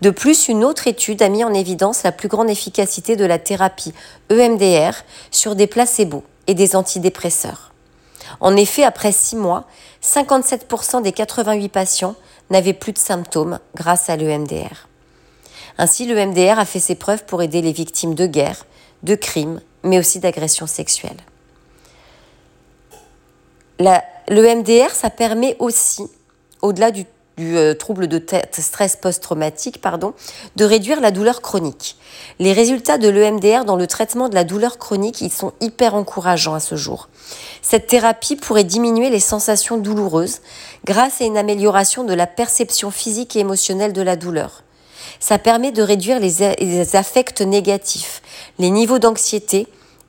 De 0.03 0.11
plus, 0.11 0.49
une 0.49 0.65
autre 0.65 0.87
étude 0.87 1.23
a 1.23 1.29
mis 1.29 1.45
en 1.45 1.55
évidence 1.55 2.03
la 2.03 2.13
plus 2.13 2.29
grande 2.29 2.51
efficacité 2.51 3.17
de 3.17 3.25
la 3.25 3.39
thérapie 3.39 3.93
EMDR 4.31 4.93
sur 5.31 5.57
des 5.57 5.67
placebos 5.67 6.25
et 6.47 6.55
des 6.55 6.77
antidépresseurs. 6.77 7.73
En 8.41 8.55
effet, 8.55 8.85
après 8.85 9.13
six 9.13 9.37
mois, 9.37 9.67
57% 10.03 11.03
des 11.03 11.13
88 11.13 11.69
patients 11.69 12.15
n'avaient 12.51 12.75
plus 12.75 12.93
de 12.93 12.99
symptômes 12.99 13.59
grâce 13.75 14.11
à 14.11 14.17
l'EMDR. 14.17 14.89
Ainsi, 15.79 16.07
l'EMDR 16.07 16.59
a 16.59 16.65
fait 16.65 16.81
ses 16.81 16.97
preuves 16.97 17.25
pour 17.25 17.43
aider 17.43 17.63
les 17.63 17.73
victimes 17.73 18.15
de 18.15 18.27
guerre, 18.27 18.67
de 19.03 19.15
crimes, 19.15 19.61
mais 19.83 19.99
aussi 19.99 20.21
d'agressions 20.21 20.67
sexuelles 20.67 21.17
le 23.81 24.55
MDR, 24.55 24.91
ça 24.91 25.11
permet 25.11 25.57
aussi, 25.59 26.05
au-delà 26.63 26.91
du, 26.91 27.07
euh, 27.41 27.75
trouble 27.75 28.07
de 28.07 28.23
stress 28.53 28.97
post-traumatique, 28.97 29.81
pardon, 29.81 30.13
de 30.57 30.65
réduire 30.65 31.01
la 31.01 31.11
douleur 31.11 31.41
chronique. 31.41 31.97
Les 32.39 32.53
résultats 32.53 32.99
de 32.99 33.09
l'EMDR 33.09 33.65
dans 33.65 33.77
le 33.77 33.87
traitement 33.87 34.29
de 34.29 34.35
la 34.35 34.45
douleur 34.45 34.79
chronique, 34.79 35.23
ils 35.23 35.33
sont 35.33 35.53
hyper 35.61 35.95
encourageants 35.95 36.55
à 36.55 36.61
ce 36.61 36.77
jour. 36.77 37.09
Cette 37.63 37.87
thérapie 37.87 38.37
pourrait 38.37 38.65
diminuer 38.65 39.09
les 39.09 39.21
sensations 39.21 39.79
douloureuses 39.79 40.41
grâce 40.85 41.23
à 41.23 41.25
une 41.25 41.39
amélioration 41.39 42.05
de 42.05 42.13
la 42.13 42.27
perception 42.27 42.91
physique 42.91 43.37
et 43.37 43.41
émotionnelle 43.41 43.95
de 43.95 44.03
la 44.03 44.17
douleur. 44.17 44.63
Ça 45.19 45.39
permet 45.39 45.73
de 45.73 45.83
réduire 45.83 46.21
les, 46.21 46.97
affects 46.97 47.41
négatifs, 47.41 48.21
les 48.59 48.71
niveaux 48.71 48.99
d'anxiété 48.99 49.67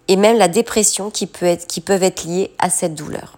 et 0.07 0.15
même 0.15 0.37
la 0.37 0.47
dépression 0.47 1.11
qui 1.11 1.27
peuvent 1.27 2.03
être 2.03 2.23
liés 2.25 2.51
à 2.59 2.69
cette 2.69 2.95
douleur. 2.95 3.37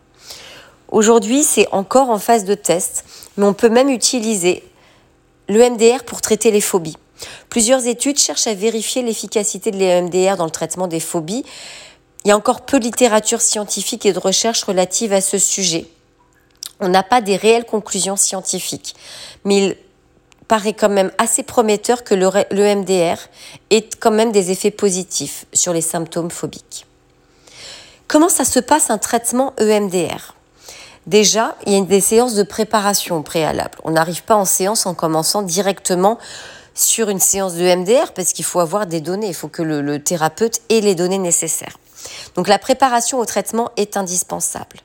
Aujourd'hui, 0.93 1.41
c'est 1.43 1.67
encore 1.71 2.11
en 2.11 2.19
phase 2.19 2.45
de 2.45 2.53
test, 2.53 3.03
mais 3.35 3.45
on 3.47 3.55
peut 3.55 3.67
même 3.67 3.89
utiliser 3.89 4.63
le 5.49 5.67
MDR 5.67 6.03
pour 6.03 6.21
traiter 6.21 6.51
les 6.51 6.61
phobies. 6.61 6.97
Plusieurs 7.49 7.87
études 7.87 8.19
cherchent 8.19 8.45
à 8.45 8.53
vérifier 8.53 9.01
l'efficacité 9.01 9.71
de 9.71 9.77
l'EMDR 9.79 10.37
dans 10.37 10.45
le 10.45 10.51
traitement 10.51 10.87
des 10.87 10.99
phobies. 10.99 11.45
Il 12.23 12.27
y 12.27 12.31
a 12.31 12.37
encore 12.37 12.61
peu 12.61 12.77
de 12.77 12.83
littérature 12.83 13.41
scientifique 13.41 14.05
et 14.05 14.13
de 14.13 14.19
recherche 14.19 14.61
relative 14.65 15.13
à 15.13 15.21
ce 15.21 15.39
sujet. 15.39 15.87
On 16.79 16.89
n'a 16.89 17.01
pas 17.01 17.21
des 17.21 17.37
réelles 17.37 17.65
conclusions 17.65 18.15
scientifiques, 18.15 18.93
mais 19.45 19.75
paraît 20.47 20.73
quand 20.73 20.89
même 20.89 21.11
assez 21.17 21.41
prometteur 21.41 22.03
que 22.03 22.13
le, 22.13 22.29
le 22.51 22.75
MDR 22.75 23.17
ait 23.71 23.89
quand 23.99 24.11
même 24.11 24.31
des 24.31 24.51
effets 24.51 24.69
positifs 24.69 25.47
sur 25.53 25.73
les 25.73 25.81
symptômes 25.81 26.29
phobiques. 26.29 26.85
Comment 28.07 28.29
ça 28.29 28.45
se 28.45 28.59
passe 28.59 28.91
un 28.91 28.99
traitement 28.99 29.55
EMDR 29.59 30.35
Déjà, 31.05 31.55
il 31.65 31.73
y 31.73 31.77
a 31.77 31.81
des 31.81 32.01
séances 32.01 32.35
de 32.35 32.43
préparation 32.43 33.21
préalable. 33.23 33.77
On 33.83 33.91
n'arrive 33.91 34.23
pas 34.23 34.35
en 34.35 34.45
séance 34.45 34.85
en 34.85 34.93
commençant 34.93 35.41
directement 35.41 36.17
sur 36.73 37.09
une 37.09 37.19
séance 37.19 37.53
de 37.53 37.75
MDR 37.75 38.13
parce 38.13 38.33
qu'il 38.33 38.45
faut 38.45 38.59
avoir 38.59 38.87
des 38.87 39.01
données, 39.01 39.27
il 39.27 39.33
faut 39.33 39.47
que 39.47 39.61
le, 39.61 40.01
thérapeute 40.01 40.61
ait 40.69 40.81
les 40.81 40.95
données 40.95 41.17
nécessaires. 41.19 41.77
Donc 42.35 42.47
la 42.47 42.57
préparation 42.57 43.19
au 43.19 43.25
traitement 43.25 43.71
est 43.77 43.97
indispensable. 43.97 44.79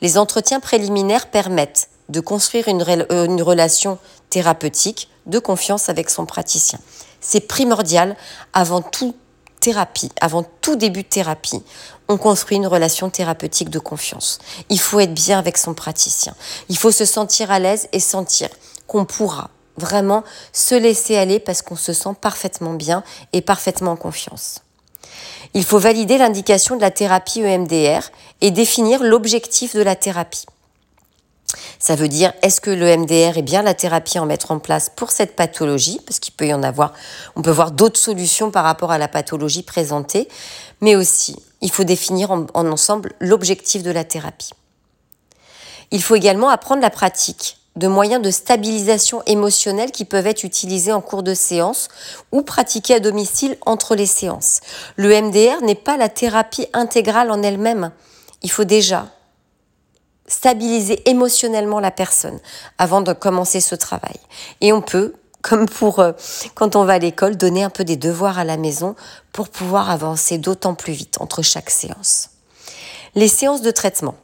Les 0.00 0.18
entretiens 0.18 0.60
préliminaires 0.60 1.28
permettent 1.28 1.88
de 2.08 2.20
construire 2.20 2.68
une, 2.68 2.84
euh, 3.10 3.24
une 3.24 3.42
relation 3.42 3.98
thérapeutique 4.30 5.08
de 5.26 5.38
confiance 5.38 5.88
avec 5.88 6.10
son 6.10 6.26
praticien. 6.26 6.78
C'est 7.20 7.40
primordial 7.40 8.16
avant 8.52 8.82
tout 8.82 9.14
thérapie, 9.62 10.10
avant 10.20 10.44
tout 10.60 10.74
début 10.74 11.04
de 11.04 11.08
thérapie, 11.08 11.62
on 12.08 12.18
construit 12.18 12.56
une 12.56 12.66
relation 12.66 13.10
thérapeutique 13.10 13.70
de 13.70 13.78
confiance. 13.78 14.40
Il 14.68 14.80
faut 14.80 14.98
être 14.98 15.14
bien 15.14 15.38
avec 15.38 15.56
son 15.56 15.72
praticien. 15.72 16.34
Il 16.68 16.76
faut 16.76 16.90
se 16.90 17.04
sentir 17.04 17.52
à 17.52 17.60
l'aise 17.60 17.88
et 17.92 18.00
sentir 18.00 18.48
qu'on 18.88 19.04
pourra 19.04 19.50
vraiment 19.76 20.24
se 20.52 20.74
laisser 20.74 21.16
aller 21.16 21.38
parce 21.38 21.62
qu'on 21.62 21.76
se 21.76 21.92
sent 21.92 22.14
parfaitement 22.20 22.74
bien 22.74 23.04
et 23.32 23.40
parfaitement 23.40 23.92
en 23.92 23.96
confiance. 23.96 24.62
Il 25.54 25.64
faut 25.64 25.78
valider 25.78 26.18
l'indication 26.18 26.74
de 26.74 26.80
la 26.80 26.90
thérapie 26.90 27.42
EMDR 27.42 28.10
et 28.40 28.50
définir 28.50 29.02
l'objectif 29.02 29.76
de 29.76 29.82
la 29.82 29.94
thérapie. 29.94 30.46
Ça 31.78 31.96
veut 31.96 32.08
dire, 32.08 32.32
est-ce 32.42 32.60
que 32.60 32.70
le 32.70 32.96
MDR 32.96 33.38
est 33.38 33.42
bien 33.42 33.62
la 33.62 33.74
thérapie 33.74 34.18
à 34.18 34.24
mettre 34.24 34.50
en 34.50 34.58
place 34.58 34.90
pour 34.94 35.10
cette 35.10 35.36
pathologie 35.36 36.00
Parce 36.06 36.18
qu'il 36.18 36.34
peut 36.34 36.46
y 36.46 36.54
en 36.54 36.62
avoir, 36.62 36.92
on 37.36 37.42
peut 37.42 37.50
voir 37.50 37.72
d'autres 37.72 37.98
solutions 37.98 38.50
par 38.50 38.64
rapport 38.64 38.92
à 38.92 38.98
la 38.98 39.08
pathologie 39.08 39.62
présentée, 39.62 40.28
mais 40.80 40.96
aussi, 40.96 41.36
il 41.60 41.70
faut 41.70 41.84
définir 41.84 42.30
en, 42.30 42.46
en 42.54 42.70
ensemble 42.70 43.12
l'objectif 43.20 43.82
de 43.82 43.90
la 43.90 44.04
thérapie. 44.04 44.50
Il 45.90 46.02
faut 46.02 46.14
également 46.14 46.48
apprendre 46.48 46.80
la 46.80 46.90
pratique 46.90 47.58
de 47.76 47.88
moyens 47.88 48.22
de 48.22 48.30
stabilisation 48.30 49.22
émotionnelle 49.26 49.92
qui 49.92 50.04
peuvent 50.04 50.26
être 50.26 50.44
utilisés 50.44 50.92
en 50.92 51.00
cours 51.00 51.22
de 51.22 51.34
séance 51.34 51.88
ou 52.30 52.42
pratiqués 52.42 52.94
à 52.94 53.00
domicile 53.00 53.56
entre 53.64 53.94
les 53.94 54.06
séances. 54.06 54.60
Le 54.96 55.08
MDR 55.08 55.62
n'est 55.62 55.74
pas 55.74 55.96
la 55.96 56.08
thérapie 56.08 56.66
intégrale 56.74 57.30
en 57.30 57.42
elle-même. 57.42 57.92
Il 58.42 58.50
faut 58.50 58.64
déjà 58.64 59.06
stabiliser 60.32 61.08
émotionnellement 61.08 61.80
la 61.80 61.90
personne 61.90 62.40
avant 62.78 63.02
de 63.02 63.12
commencer 63.12 63.60
ce 63.60 63.74
travail. 63.74 64.16
Et 64.60 64.72
on 64.72 64.80
peut, 64.80 65.14
comme 65.42 65.68
pour 65.68 65.98
euh, 65.98 66.12
quand 66.54 66.76
on 66.76 66.84
va 66.84 66.94
à 66.94 66.98
l'école, 66.98 67.36
donner 67.36 67.62
un 67.62 67.70
peu 67.70 67.84
des 67.84 67.96
devoirs 67.96 68.38
à 68.38 68.44
la 68.44 68.56
maison 68.56 68.96
pour 69.32 69.48
pouvoir 69.48 69.90
avancer 69.90 70.38
d'autant 70.38 70.74
plus 70.74 70.92
vite 70.92 71.20
entre 71.20 71.42
chaque 71.42 71.70
séance. 71.70 72.30
Les 73.14 73.28
séances 73.28 73.62
de 73.62 73.70
traitement. 73.70 74.14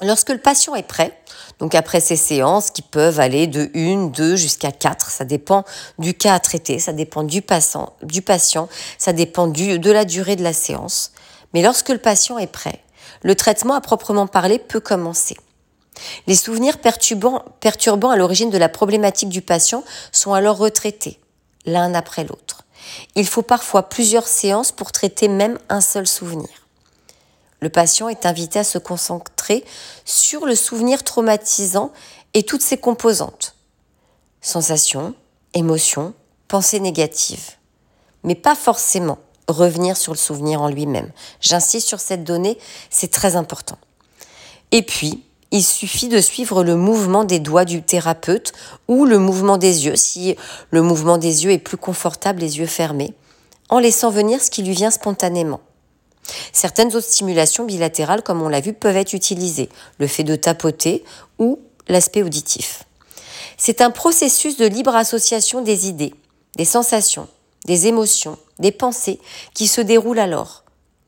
Lorsque 0.00 0.30
le 0.30 0.38
patient 0.38 0.76
est 0.76 0.86
prêt, 0.86 1.18
donc 1.58 1.74
après 1.74 1.98
ces 1.98 2.14
séances 2.14 2.70
qui 2.70 2.82
peuvent 2.82 3.18
aller 3.18 3.48
de 3.48 3.68
1, 3.74 4.10
2 4.10 4.36
jusqu'à 4.36 4.70
4, 4.70 5.10
ça 5.10 5.24
dépend 5.24 5.64
du 5.98 6.14
cas 6.14 6.34
à 6.34 6.38
traiter, 6.38 6.78
ça 6.78 6.92
dépend 6.92 7.24
du 7.24 7.42
patient, 7.42 7.92
du 8.02 8.22
patient 8.22 8.68
ça 8.96 9.12
dépend 9.12 9.48
de 9.48 9.90
la 9.90 10.04
durée 10.04 10.36
de 10.36 10.44
la 10.44 10.52
séance. 10.52 11.10
Mais 11.52 11.62
lorsque 11.62 11.88
le 11.88 11.98
patient 11.98 12.38
est 12.38 12.46
prêt, 12.46 12.80
le 13.22 13.34
traitement 13.34 13.74
à 13.74 13.80
proprement 13.80 14.26
parler 14.26 14.58
peut 14.58 14.80
commencer. 14.80 15.36
Les 16.26 16.36
souvenirs 16.36 16.78
perturbants, 16.78 18.10
à 18.10 18.16
l'origine 18.16 18.50
de 18.50 18.58
la 18.58 18.68
problématique 18.68 19.28
du 19.28 19.42
patient 19.42 19.84
sont 20.12 20.32
alors 20.32 20.58
retraités, 20.58 21.18
l'un 21.66 21.94
après 21.94 22.24
l'autre. 22.24 22.62
Il 23.14 23.26
faut 23.26 23.42
parfois 23.42 23.88
plusieurs 23.88 24.28
séances 24.28 24.72
pour 24.72 24.92
traiter 24.92 25.28
même 25.28 25.58
un 25.68 25.80
seul 25.80 26.06
souvenir. 26.06 26.48
Le 27.60 27.68
patient 27.68 28.08
est 28.08 28.24
invité 28.24 28.60
à 28.60 28.64
se 28.64 28.78
concentrer 28.78 29.64
sur 30.04 30.46
le 30.46 30.54
souvenir 30.54 31.02
traumatisant 31.02 31.92
et 32.34 32.44
toutes 32.44 32.62
ses 32.62 32.78
composantes. 32.78 33.56
Sensations, 34.40 35.14
émotions, 35.54 36.14
pensées 36.46 36.78
négatives. 36.78 37.56
Mais 38.22 38.36
pas 38.36 38.54
forcément 38.54 39.18
revenir 39.48 39.96
sur 39.96 40.12
le 40.12 40.18
souvenir 40.18 40.62
en 40.62 40.68
lui-même. 40.68 41.10
J'insiste 41.40 41.88
sur 41.88 42.00
cette 42.00 42.24
donnée, 42.24 42.58
c'est 42.90 43.10
très 43.10 43.36
important. 43.36 43.78
Et 44.70 44.82
puis, 44.82 45.24
il 45.50 45.64
suffit 45.64 46.08
de 46.08 46.20
suivre 46.20 46.62
le 46.62 46.76
mouvement 46.76 47.24
des 47.24 47.40
doigts 47.40 47.64
du 47.64 47.82
thérapeute 47.82 48.52
ou 48.86 49.06
le 49.06 49.18
mouvement 49.18 49.56
des 49.56 49.86
yeux, 49.86 49.96
si 49.96 50.36
le 50.70 50.82
mouvement 50.82 51.16
des 51.16 51.44
yeux 51.44 51.52
est 51.52 51.58
plus 51.58 51.78
confortable 51.78 52.40
les 52.40 52.58
yeux 52.58 52.66
fermés, 52.66 53.14
en 53.70 53.78
laissant 53.78 54.10
venir 54.10 54.42
ce 54.42 54.50
qui 54.50 54.62
lui 54.62 54.72
vient 54.72 54.90
spontanément. 54.90 55.60
Certaines 56.52 56.94
autres 56.94 57.06
stimulations 57.06 57.64
bilatérales, 57.64 58.22
comme 58.22 58.42
on 58.42 58.48
l'a 58.48 58.60
vu, 58.60 58.74
peuvent 58.74 58.96
être 58.96 59.14
utilisées, 59.14 59.70
le 59.98 60.06
fait 60.06 60.24
de 60.24 60.36
tapoter 60.36 61.02
ou 61.38 61.58
l'aspect 61.88 62.22
auditif. 62.22 62.84
C'est 63.56 63.80
un 63.80 63.90
processus 63.90 64.58
de 64.58 64.66
libre 64.66 64.94
association 64.94 65.62
des 65.62 65.88
idées, 65.88 66.14
des 66.56 66.66
sensations, 66.66 67.28
des 67.64 67.86
émotions, 67.86 68.38
des 68.58 68.72
pensées 68.72 69.20
qui 69.54 69.66
se 69.66 69.80
déroulent 69.80 70.18
alors, 70.18 70.64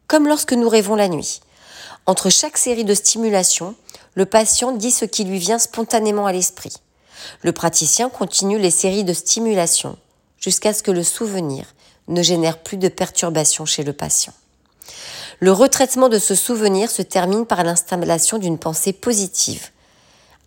comme 0.06 0.26
lorsque 0.26 0.52
nous 0.52 0.68
rêvons 0.68 0.96
la 0.96 1.08
nuit. 1.08 1.40
Entre 2.06 2.30
chaque 2.30 2.58
série 2.58 2.84
de 2.84 2.94
stimulations, 2.94 3.74
le 4.14 4.26
patient 4.26 4.72
dit 4.72 4.90
ce 4.90 5.04
qui 5.04 5.24
lui 5.24 5.38
vient 5.38 5.58
spontanément 5.58 6.26
à 6.26 6.32
l'esprit. 6.32 6.74
Le 7.42 7.52
praticien 7.52 8.08
continue 8.08 8.58
les 8.58 8.70
séries 8.70 9.04
de 9.04 9.12
stimulations 9.12 9.96
jusqu'à 10.38 10.72
ce 10.72 10.82
que 10.82 10.90
le 10.90 11.04
souvenir 11.04 11.66
ne 12.08 12.22
génère 12.22 12.58
plus 12.58 12.76
de 12.76 12.88
perturbations 12.88 13.66
chez 13.66 13.84
le 13.84 13.92
patient. 13.92 14.32
Le 15.38 15.52
retraitement 15.52 16.08
de 16.08 16.18
ce 16.18 16.34
souvenir 16.34 16.90
se 16.90 17.02
termine 17.02 17.46
par 17.46 17.62
l'installation 17.62 18.38
d'une 18.38 18.58
pensée 18.58 18.92
positive, 18.92 19.68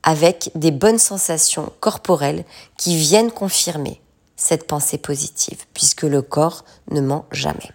avec 0.03 0.51
des 0.55 0.71
bonnes 0.71 0.99
sensations 0.99 1.71
corporelles 1.79 2.45
qui 2.77 2.95
viennent 2.97 3.31
confirmer 3.31 4.01
cette 4.43 4.67
pensée 4.67 4.97
positive, 4.97 5.65
puisque 5.73 6.03
le 6.03 6.21
corps 6.21 6.65
ne 6.91 7.01
ment 7.01 7.25
jamais. 7.31 7.71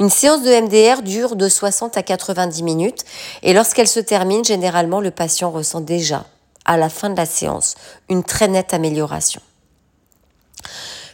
Une 0.00 0.10
séance 0.10 0.42
de 0.42 0.50
MDR 0.50 1.02
dure 1.02 1.36
de 1.36 1.48
60 1.48 1.96
à 1.96 2.02
90 2.02 2.62
minutes 2.62 3.04
et 3.42 3.52
lorsqu'elle 3.52 3.88
se 3.88 4.00
termine, 4.00 4.44
généralement, 4.44 5.00
le 5.00 5.10
patient 5.10 5.50
ressent 5.50 5.80
déjà, 5.80 6.26
à 6.64 6.76
la 6.76 6.88
fin 6.88 7.10
de 7.10 7.16
la 7.16 7.26
séance, 7.26 7.74
une 8.08 8.24
très 8.24 8.48
nette 8.48 8.74
amélioration. 8.74 9.40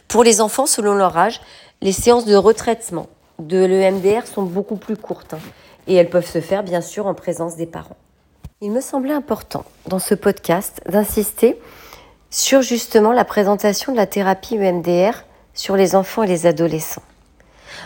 Pour 0.07 0.23
les 0.23 0.41
enfants, 0.41 0.65
selon 0.65 0.93
leur 0.93 1.17
âge, 1.17 1.39
les 1.81 1.91
séances 1.91 2.25
de 2.25 2.35
retraitement 2.35 3.07
de 3.39 3.63
l'EMDR 3.63 4.27
sont 4.27 4.43
beaucoup 4.43 4.75
plus 4.75 4.97
courtes 4.97 5.33
hein, 5.33 5.39
et 5.87 5.95
elles 5.95 6.09
peuvent 6.09 6.29
se 6.29 6.41
faire 6.41 6.63
bien 6.63 6.81
sûr 6.81 7.07
en 7.07 7.13
présence 7.13 7.55
des 7.55 7.65
parents. 7.65 7.97
Il 8.61 8.71
me 8.71 8.81
semblait 8.81 9.13
important 9.13 9.63
dans 9.87 9.99
ce 9.99 10.15
podcast 10.15 10.81
d'insister 10.89 11.57
sur 12.29 12.61
justement 12.61 13.11
la 13.11 13.25
présentation 13.25 13.91
de 13.91 13.97
la 13.97 14.07
thérapie 14.07 14.55
EMDR 14.55 15.23
sur 15.53 15.75
les 15.75 15.95
enfants 15.95 16.23
et 16.23 16.27
les 16.27 16.45
adolescents. 16.45 17.01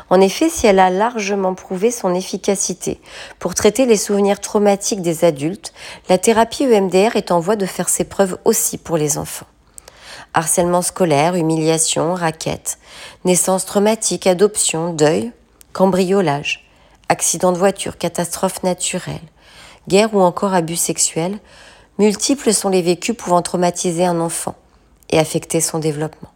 En 0.09 0.19
effet, 0.19 0.49
si 0.49 0.67
elle 0.67 0.79
a 0.79 0.89
largement 0.89 1.53
prouvé 1.53 1.91
son 1.91 2.13
efficacité 2.13 2.99
pour 3.39 3.55
traiter 3.55 3.85
les 3.85 3.97
souvenirs 3.97 4.41
traumatiques 4.41 5.01
des 5.01 5.23
adultes, 5.23 5.73
la 6.09 6.17
thérapie 6.17 6.65
EMDR 6.65 7.15
est 7.15 7.31
en 7.31 7.39
voie 7.39 7.55
de 7.55 7.65
faire 7.65 7.89
ses 7.89 8.03
preuves 8.03 8.37
aussi 8.43 8.77
pour 8.77 8.97
les 8.97 9.17
enfants. 9.17 9.47
Harcèlement 10.33 10.81
scolaire, 10.81 11.35
humiliation, 11.35 12.15
raquette, 12.15 12.79
naissance 13.23 13.65
traumatique, 13.65 14.27
adoption, 14.27 14.91
deuil, 14.93 15.31
cambriolage, 15.73 16.67
accident 17.07 17.51
de 17.51 17.57
voiture, 17.57 17.97
catastrophe 17.97 18.63
naturelle, 18.63 19.21
guerre 19.87 20.13
ou 20.13 20.21
encore 20.21 20.53
abus 20.53 20.75
sexuels 20.75 21.39
Multiples 21.99 22.53
sont 22.53 22.69
les 22.69 22.81
vécus 22.81 23.15
pouvant 23.15 23.43
traumatiser 23.43 24.03
un 24.05 24.19
enfant 24.19 24.55
et 25.11 25.19
affecter 25.19 25.61
son 25.61 25.77
développement. 25.77 26.29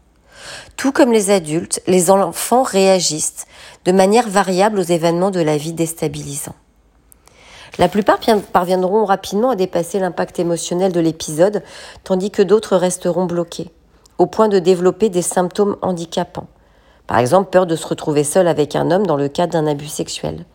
Tout 0.76 0.92
comme 0.92 1.12
les 1.12 1.32
adultes, 1.32 1.82
les 1.88 2.12
enfants 2.12 2.62
réagissent 2.62 3.48
de 3.86 3.92
manière 3.92 4.30
variable 4.30 4.80
aux 4.80 4.84
événements 4.84 5.32
de 5.32 5.40
la 5.40 5.58
vie 5.58 5.74
déstabilisants. 5.74 6.56
La 7.80 7.90
plupart 7.90 8.20
parviendront 8.54 9.06
rapidement 9.06 9.50
à 9.50 9.56
dépasser 9.56 10.00
l'impact 10.00 10.40
émotionnel 10.40 10.92
de 10.92 11.00
l'épisode, 11.00 11.64
tandis 12.04 12.32
que 12.32 12.44
d'autres 12.44 12.78
resteront 12.78 13.26
bloqués, 13.26 13.72
au 14.20 14.28
point 14.28 14.48
de 14.50 14.60
développer 14.60 15.10
des 15.10 15.22
symptômes 15.22 15.78
handicapants. 15.82 16.48
Par 17.08 17.18
exemple, 17.18 17.50
peur 17.50 17.66
de 17.66 17.76
se 17.76 17.88
retrouver 17.88 18.24
seul 18.24 18.48
avec 18.48 18.76
un 18.76 18.92
homme 18.92 19.08
dans 19.08 19.16
le 19.16 19.28
cadre 19.28 19.54
d'un 19.54 19.68
abus 19.68 19.88
sexuel, 19.88 20.46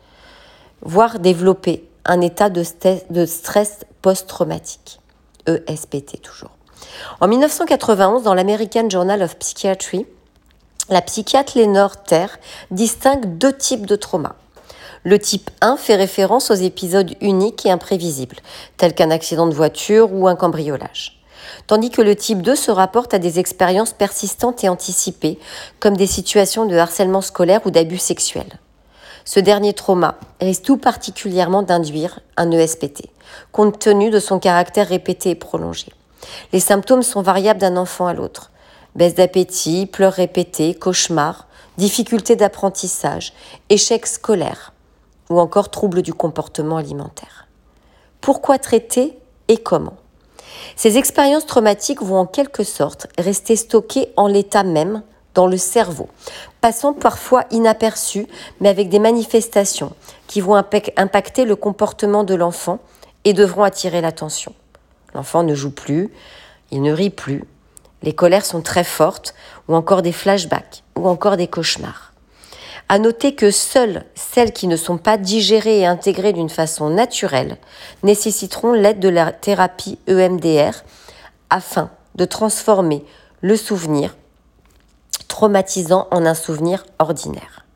voire 0.81 1.19
développer 1.19 1.89
un 2.05 2.21
état 2.21 2.51
de 2.51 3.27
stress 3.27 3.81
post-traumatique, 4.03 5.01
ESPT 5.47 6.21
toujours. 6.21 6.51
En 7.21 7.29
1991, 7.29 8.23
dans 8.23 8.35
l'American 8.35 8.91
Journal 8.91 9.23
of 9.23 9.37
Psychiatry, 9.39 10.07
la 10.89 11.01
psychiatre 11.01 11.57
Lénore 11.57 12.03
Terre 12.03 12.39
distingue 12.71 13.39
deux 13.39 13.53
types 13.53 13.87
de 13.87 13.97
traumas. 13.97 14.35
Le 15.05 15.19
type 15.19 15.51
1 15.61 15.77
fait 15.77 15.97
référence 15.97 16.51
aux 16.51 16.55
épisodes 16.55 17.15
uniques 17.21 17.67
et 17.67 17.71
imprévisibles, 17.71 18.37
tels 18.77 18.95
qu'un 18.95 19.11
accident 19.11 19.47
de 19.47 19.55
voiture 19.55 20.13
ou 20.13 20.29
un 20.29 20.37
cambriolage. 20.37 21.19
tandis 21.67 21.91
que 21.91 22.03
le 22.03 22.15
type 22.15 22.41
2 22.41 22.55
se 22.55 22.71
rapporte 22.71 23.15
à 23.15 23.19
des 23.19 23.39
expériences 23.41 23.93
persistantes 23.93 24.63
et 24.63 24.69
anticipées, 24.69 25.39
comme 25.81 25.97
des 25.97 26.07
situations 26.07 26.67
de 26.67 26.77
harcèlement 26.77 27.21
scolaire 27.21 27.61
ou 27.67 27.71
d'abus 27.71 27.99
sexuels. 27.99 28.59
Ce 29.25 29.41
dernier 29.41 29.73
trauma 29.73 30.17
risque 30.41 30.63
tout 30.63 30.77
particulièrement 30.77 31.63
d'induire 31.63 32.21
un 32.37 32.51
ESPT, 32.51 33.07
compte 33.53 33.79
tenu 33.79 34.11
de 34.11 34.19
son 34.19 34.39
caractère 34.39 34.89
répété 34.89 35.31
et 35.31 35.35
prolongé. 35.35 35.87
Les 36.53 36.61
symptômes 36.61 37.03
sont 37.03 37.23
variables 37.23 37.61
d'un 37.61 37.77
enfant 37.77 38.07
à 38.07 38.15
l'autre. 38.15 38.51
Baisse 38.95 39.15
d'appétit, 39.15 39.87
pleurs 39.87 40.13
répétés, 40.13 40.75
cauchemars, 40.75 41.47
difficultés 41.79 42.37
d'apprentissage, 42.37 43.33
échecs 43.71 44.07
scolaires 44.07 44.73
ou 45.31 45.41
encore 45.41 45.71
troubles 45.71 46.03
du 46.03 46.13
comportement 46.13 46.77
alimentaire. 46.77 47.47
Pourquoi 48.21 48.59
traiter 48.59 49.19
et 49.49 49.57
comment? 49.57 49.97
Ces 50.77 50.99
expériences 50.99 51.47
traumatiques 51.47 52.03
vont 52.03 52.19
en 52.19 52.27
quelque 52.27 52.65
sorte 52.65 53.07
rester 53.19 53.57
stockées 53.57 54.13
en 54.17 54.27
l'état 54.27 54.65
même 54.65 55.03
dans 55.35 55.47
le 55.47 55.57
cerveau, 55.57 56.09
passant 56.61 56.93
parfois 56.93 57.45
inaperçues, 57.51 58.27
mais 58.61 58.69
avec 58.69 58.89
des 58.89 58.99
manifestations 58.99 59.93
qui 60.27 60.41
vont 60.41 60.55
impacter 60.55 61.45
le 61.45 61.57
comportement 61.57 62.25
de 62.25 62.35
l'enfant 62.35 62.79
et 63.25 63.33
devront 63.33 63.63
attirer 63.63 64.01
l'attention. 64.01 64.55
L'enfant 65.15 65.43
ne 65.43 65.55
joue 65.55 65.71
plus, 65.71 66.11
il 66.71 66.83
ne 66.83 66.93
rit 66.93 67.11
plus, 67.11 67.45
les 68.03 68.15
colères 68.15 68.45
sont 68.45 68.63
très 68.63 68.85
fortes, 68.85 69.35
ou 69.69 69.75
encore 69.75 70.03
des 70.03 70.13
flashbacks, 70.13 70.83
ou 70.97 71.09
encore 71.09 71.37
des 71.37 71.47
cauchemars. 71.47 72.13
À 72.89 72.99
noter 72.99 73.35
que 73.35 73.51
seules 73.51 74.05
celles 74.15 74.53
qui 74.53 74.67
ne 74.67 74.77
sont 74.77 74.99
pas 74.99 75.17
digérées 75.17 75.81
et 75.81 75.87
intégrées 75.87 76.33
d'une 76.33 76.51
façon 76.51 76.91
naturelle 76.91 77.57
nécessiteront 78.03 78.73
l'aide 78.73 78.99
de 79.01 79.09
la 79.09 79.33
thérapie 79.33 79.99
EMDR 80.09 80.83
afin 81.49 81.91
de 82.17 82.25
transformer 82.25 83.05
le 83.41 83.57
souvenir 83.57 84.15
traumatisant 85.43 86.07
en 86.13 86.25
un 86.25 86.35
souvenir 86.35 86.87
ordinaire. 87.01 87.67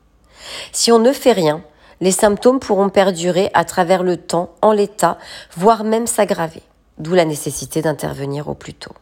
Si 0.71 0.89
on 0.93 0.99
ne 0.99 1.11
fait 1.11 1.33
rien, 1.33 1.61
les 1.99 2.13
symptômes 2.13 2.61
pourront 2.61 2.87
perdurer 2.87 3.51
à 3.53 3.65
travers 3.65 4.03
le 4.03 4.15
temps 4.15 4.51
en 4.61 4.71
l'état, 4.71 5.17
voire 5.57 5.83
même 5.83 6.07
s'aggraver, 6.07 6.61
d'où 6.97 7.13
la 7.13 7.25
nécessité 7.25 7.81
d'intervenir 7.81 8.47
au 8.47 8.53
plus 8.53 8.73
tôt. 8.73 8.93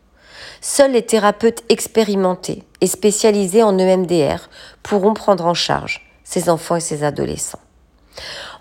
Seuls 0.62 0.94
les 0.94 1.04
thérapeutes 1.04 1.62
expérimentés 1.70 2.64
et 2.82 2.88
spécialisés 2.88 3.62
en 3.62 3.78
EMDR 3.78 4.50
pourront 4.82 5.14
prendre 5.14 5.46
en 5.46 5.54
charge 5.54 6.02
ces 6.24 6.50
enfants 6.50 6.78
et 6.78 6.82
ces 6.82 7.04
adolescents. 7.04 7.60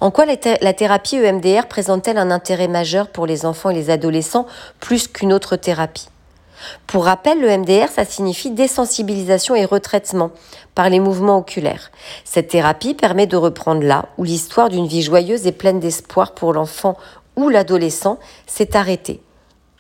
En 0.01 0.11
quoi 0.11 0.27
la 0.27 0.75
thérapie 0.75 1.17
EMDR 1.17 1.67
présente-t-elle 1.67 2.19
un 2.19 2.31
intérêt 2.31 2.69
majeur 2.69 3.09
pour 3.09 3.25
les 3.25 3.47
enfants 3.47 3.71
et 3.71 3.75
les 3.75 3.89
adolescents 3.89 4.45
plus 4.81 5.09
qu'une 5.09 5.33
autre 5.33 5.57
thérapie? 5.57 6.09
Pour 6.87 7.05
rappel, 7.05 7.41
le 7.41 7.57
MDR, 7.59 7.89
ça 7.89 8.05
signifie 8.05 8.51
désensibilisation 8.51 9.55
et 9.55 9.65
retraitement 9.65 10.31
par 10.75 10.89
les 10.89 11.01
mouvements 11.01 11.39
oculaires. 11.39 11.91
Cette 12.25 12.49
thérapie 12.49 12.95
permet 12.95 13.27
de 13.27 13.37
reprendre 13.37 13.83
là 13.83 14.07
où 14.19 14.25
l'histoire 14.25 14.69
d'une 14.69 14.87
vie 14.87 15.03
joyeuse 15.03 15.47
et 15.47 15.53
pleine 15.53 15.81
d'espoir 15.81 16.33
pour 16.33 16.53
l'enfant 16.53 16.97
ou 17.37 17.49
l'adolescent 17.49 18.19
s'est 18.47 18.77
arrêtée, 18.77 19.23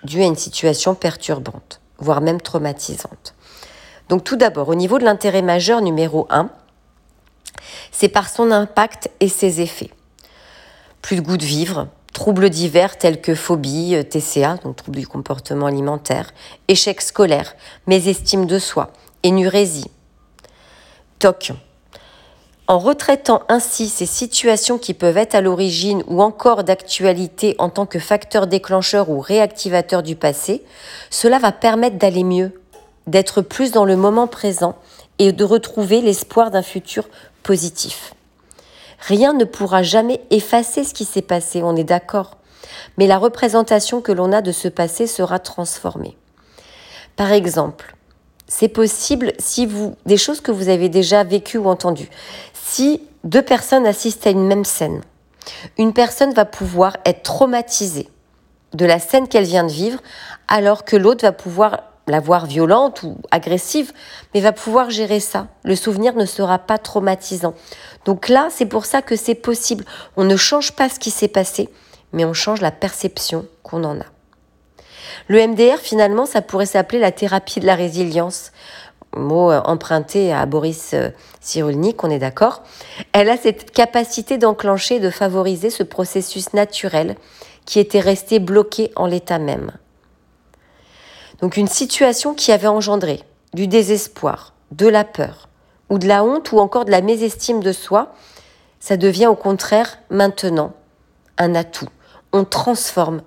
due 0.02 0.22
à 0.22 0.26
une 0.26 0.36
situation 0.36 0.94
perturbante, 0.94 1.80
voire 1.98 2.20
même 2.20 2.40
traumatisante. 2.40 3.34
Donc 4.08 4.24
tout 4.24 4.36
d'abord, 4.36 4.68
au 4.68 4.74
niveau 4.74 4.98
de 4.98 5.04
l'intérêt 5.04 5.42
majeur 5.42 5.80
numéro 5.80 6.26
1, 6.30 6.50
c'est 7.90 8.08
par 8.08 8.28
son 8.28 8.50
impact 8.50 9.10
et 9.20 9.28
ses 9.28 9.60
effets. 9.60 9.90
Plus 11.00 11.16
de 11.16 11.20
goût 11.20 11.36
de 11.36 11.44
vivre, 11.44 11.88
troubles 12.14 12.48
divers 12.48 12.96
tels 12.96 13.20
que 13.20 13.35
phobie, 13.35 13.94
euh, 13.94 14.03
TCA, 14.03 14.57
donc 14.64 14.77
troubles 14.77 15.00
du 15.00 15.07
comportement 15.07 15.66
alimentaire, 15.66 16.31
échec 16.68 17.03
scolaire, 17.03 17.55
mésestime 17.87 18.46
de 18.46 18.59
soi, 18.59 18.90
énurésie, 19.22 19.90
TOC. 21.18 21.53
En 22.66 22.79
retraitant 22.79 23.42
ainsi 23.50 23.88
ces 23.88 24.07
situations 24.07 24.79
qui 24.79 24.94
peuvent 24.94 25.18
être 25.18 25.35
à 25.35 25.42
l'origine 25.42 26.03
ou 26.07 26.22
encore 26.22 26.64
d'actualité 26.64 27.57
en 27.59 27.68
tant 27.68 27.85
que 27.85 27.98
facteur 27.98 28.46
déclencheur 28.46 29.11
ou 29.11 29.20
réactivateur 29.20 30.03
du 30.03 30.16
passé, 30.16 30.62
cela 31.11 31.38
va 31.38 31.53
permettre 31.53 31.98
d'aller 31.98 32.24
mieux, 32.24 32.62
d'être 33.07 33.42
plus 33.42 33.70
dans 33.70 33.85
le 33.85 33.96
moment 33.96 34.29
présent 34.29 34.77
et 35.18 35.33
de 35.33 35.44
retrouver 35.44 36.00
l'espoir 36.00 36.50
d'un 36.50 36.62
futur 36.62 37.07
positif. 37.42 38.14
Rien 39.06 39.34
ne 39.34 39.44
pourra 39.44 39.82
jamais 39.82 40.22
effacer 40.30 40.82
ce 40.82 40.94
qui 40.94 41.04
s'est 41.04 41.20
passé, 41.20 41.62
on 41.62 41.76
est 41.76 41.84
d'accord. 41.84 42.38
Mais 42.96 43.06
la 43.06 43.18
représentation 43.18 44.00
que 44.00 44.12
l'on 44.12 44.32
a 44.32 44.40
de 44.40 44.50
ce 44.50 44.68
passé 44.68 45.06
sera 45.06 45.38
transformée. 45.38 46.16
Par 47.14 47.30
exemple, 47.30 47.96
c'est 48.46 48.68
possible 48.68 49.32
si 49.38 49.66
vous 49.66 49.94
des 50.06 50.16
choses 50.16 50.40
que 50.40 50.52
vous 50.52 50.70
avez 50.70 50.88
déjà 50.88 51.22
vécues 51.22 51.58
ou 51.58 51.68
entendues. 51.68 52.08
Si 52.54 53.02
deux 53.24 53.42
personnes 53.42 53.86
assistent 53.86 54.26
à 54.26 54.30
une 54.30 54.46
même 54.46 54.64
scène, 54.64 55.02
une 55.76 55.92
personne 55.92 56.32
va 56.32 56.46
pouvoir 56.46 56.96
être 57.04 57.22
traumatisée 57.22 58.08
de 58.72 58.86
la 58.86 58.98
scène 58.98 59.28
qu'elle 59.28 59.44
vient 59.44 59.64
de 59.64 59.72
vivre, 59.72 60.00
alors 60.48 60.84
que 60.84 60.96
l'autre 60.96 61.26
va 61.26 61.32
pouvoir 61.32 61.82
la 62.06 62.20
voir 62.20 62.46
violente 62.46 63.02
ou 63.02 63.16
agressive, 63.30 63.92
mais 64.32 64.40
va 64.40 64.52
pouvoir 64.52 64.90
gérer 64.90 65.20
ça. 65.20 65.48
Le 65.64 65.76
souvenir 65.76 66.14
ne 66.14 66.26
sera 66.26 66.58
pas 66.58 66.78
traumatisant. 66.78 67.54
Donc 68.04 68.28
là, 68.28 68.48
c'est 68.50 68.66
pour 68.66 68.84
ça 68.84 69.02
que 69.02 69.16
c'est 69.16 69.34
possible. 69.34 69.84
On 70.16 70.24
ne 70.24 70.36
change 70.36 70.72
pas 70.72 70.88
ce 70.88 70.98
qui 70.98 71.10
s'est 71.10 71.28
passé, 71.28 71.70
mais 72.12 72.24
on 72.24 72.34
change 72.34 72.60
la 72.60 72.70
perception 72.70 73.46
qu'on 73.62 73.84
en 73.84 73.98
a. 74.00 74.04
Le 75.28 75.46
MDR, 75.46 75.78
finalement, 75.78 76.26
ça 76.26 76.42
pourrait 76.42 76.66
s'appeler 76.66 76.98
la 76.98 77.12
thérapie 77.12 77.60
de 77.60 77.66
la 77.66 77.74
résilience. 77.74 78.52
Mot 79.16 79.50
euh, 79.50 79.60
emprunté 79.64 80.32
à 80.32 80.44
Boris 80.44 80.90
euh, 80.92 81.10
Cyrulnik, 81.40 82.02
on 82.04 82.10
est 82.10 82.18
d'accord. 82.18 82.62
Elle 83.12 83.30
a 83.30 83.36
cette 83.36 83.70
capacité 83.70 84.38
d'enclencher, 84.38 84.98
de 84.98 85.10
favoriser 85.10 85.70
ce 85.70 85.82
processus 85.82 86.52
naturel 86.52 87.14
qui 87.64 87.78
était 87.78 88.00
resté 88.00 88.40
bloqué 88.40 88.90
en 88.96 89.06
l'état 89.06 89.38
même. 89.38 89.72
Donc 91.44 91.59
une 91.59 91.68
situation 91.68 92.33
qui 92.33 92.52
avait 92.52 92.68
engendré 92.68 93.22
du 93.52 93.68
désespoir, 93.68 94.54
de 94.70 94.88
la 94.88 95.04
peur, 95.04 95.50
ou 95.90 95.98
de 95.98 96.09
la 96.09 96.24
honte, 96.24 96.52
ou 96.52 96.59
encore 96.59 96.87
de 96.87 96.90
la 96.90 97.02
mésestime 97.02 97.62
de 97.62 97.70
soi, 97.70 98.14
ça 98.80 98.96
devient 98.96 99.26
au 99.26 99.35
contraire 99.35 99.98
maintenant 100.09 100.72
un 101.37 101.54
atout. 101.54 101.90
On 102.33 102.44
transforme 102.44 103.20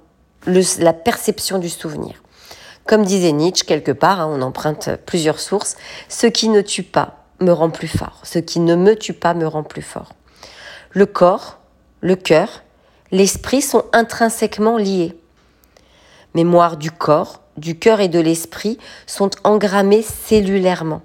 la 0.48 0.94
perception 0.94 1.60
du 1.60 1.70
souvenir. 1.70 2.24
Comme 2.88 3.06
disait 3.06 3.34
Nietzsche 3.34 3.68
quelque 3.68 3.92
part, 3.92 4.20
hein, 4.20 4.30
on 4.32 4.42
emprunte 4.42 4.90
plusieurs 5.06 5.40
sources, 5.40 5.78
ce 6.10 6.26
qui 6.26 6.50
ne 6.50 6.62
tue 6.62 6.82
pas 6.82 7.28
me 7.40 7.52
rend 7.52 7.70
plus 7.70 7.88
fort, 7.88 8.22
ce 8.24 8.40
qui 8.40 8.60
ne 8.62 8.74
me 8.74 8.96
tue 8.96 9.14
pas 9.14 9.36
me 9.36 9.46
rend 9.46 9.62
plus 9.62 9.84
fort. 9.84 10.14
Le 10.90 11.06
corps, 11.06 11.60
le 12.02 12.16
cœur, 12.16 12.64
l'esprit 13.12 13.62
sont 13.62 13.84
intrinsèquement 13.94 14.78
liés. 14.78 15.16
Mémoire 16.34 16.78
du 16.78 16.90
corps, 16.90 17.42
du 17.58 17.78
cœur 17.78 18.00
et 18.00 18.08
de 18.08 18.20
l'esprit 18.20 18.78
sont 19.06 19.32
engrammés 19.44 20.04
cellulairement. 20.04 21.02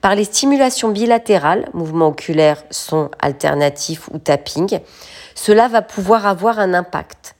Par 0.00 0.14
les 0.14 0.24
stimulations 0.24 0.88
bilatérales, 0.88 1.68
mouvements 1.74 2.08
oculaires, 2.08 2.62
son 2.70 3.10
alternatif 3.20 4.08
ou 4.12 4.18
tapping, 4.18 4.80
cela 5.34 5.68
va 5.68 5.82
pouvoir 5.82 6.26
avoir 6.26 6.58
un 6.58 6.74
impact 6.74 7.34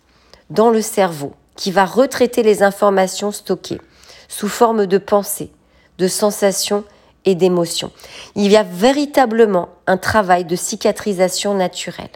dans 0.51 0.71
le 0.71 0.83
cerveau 0.83 1.33
qui 1.57 1.71
va 1.71 1.85
retraiter 1.85 2.43
les 2.43 2.63
informations 2.63 3.33
stockées 3.33 3.81
sous 4.29 4.49
forme 4.49 4.87
de 4.87 4.99
pensées, 4.99 5.53
de 5.99 6.09
sensations 6.09 6.85
et 7.25 7.35
d'émotions. 7.35 7.93
Il 8.35 8.51
y 8.51 8.57
a 8.57 8.63
véritablement 8.63 9.69
un 9.87 9.97
travail 9.97 10.45
de 10.45 10.57
cicatrisation 10.57 11.55
naturelle. 11.55 12.09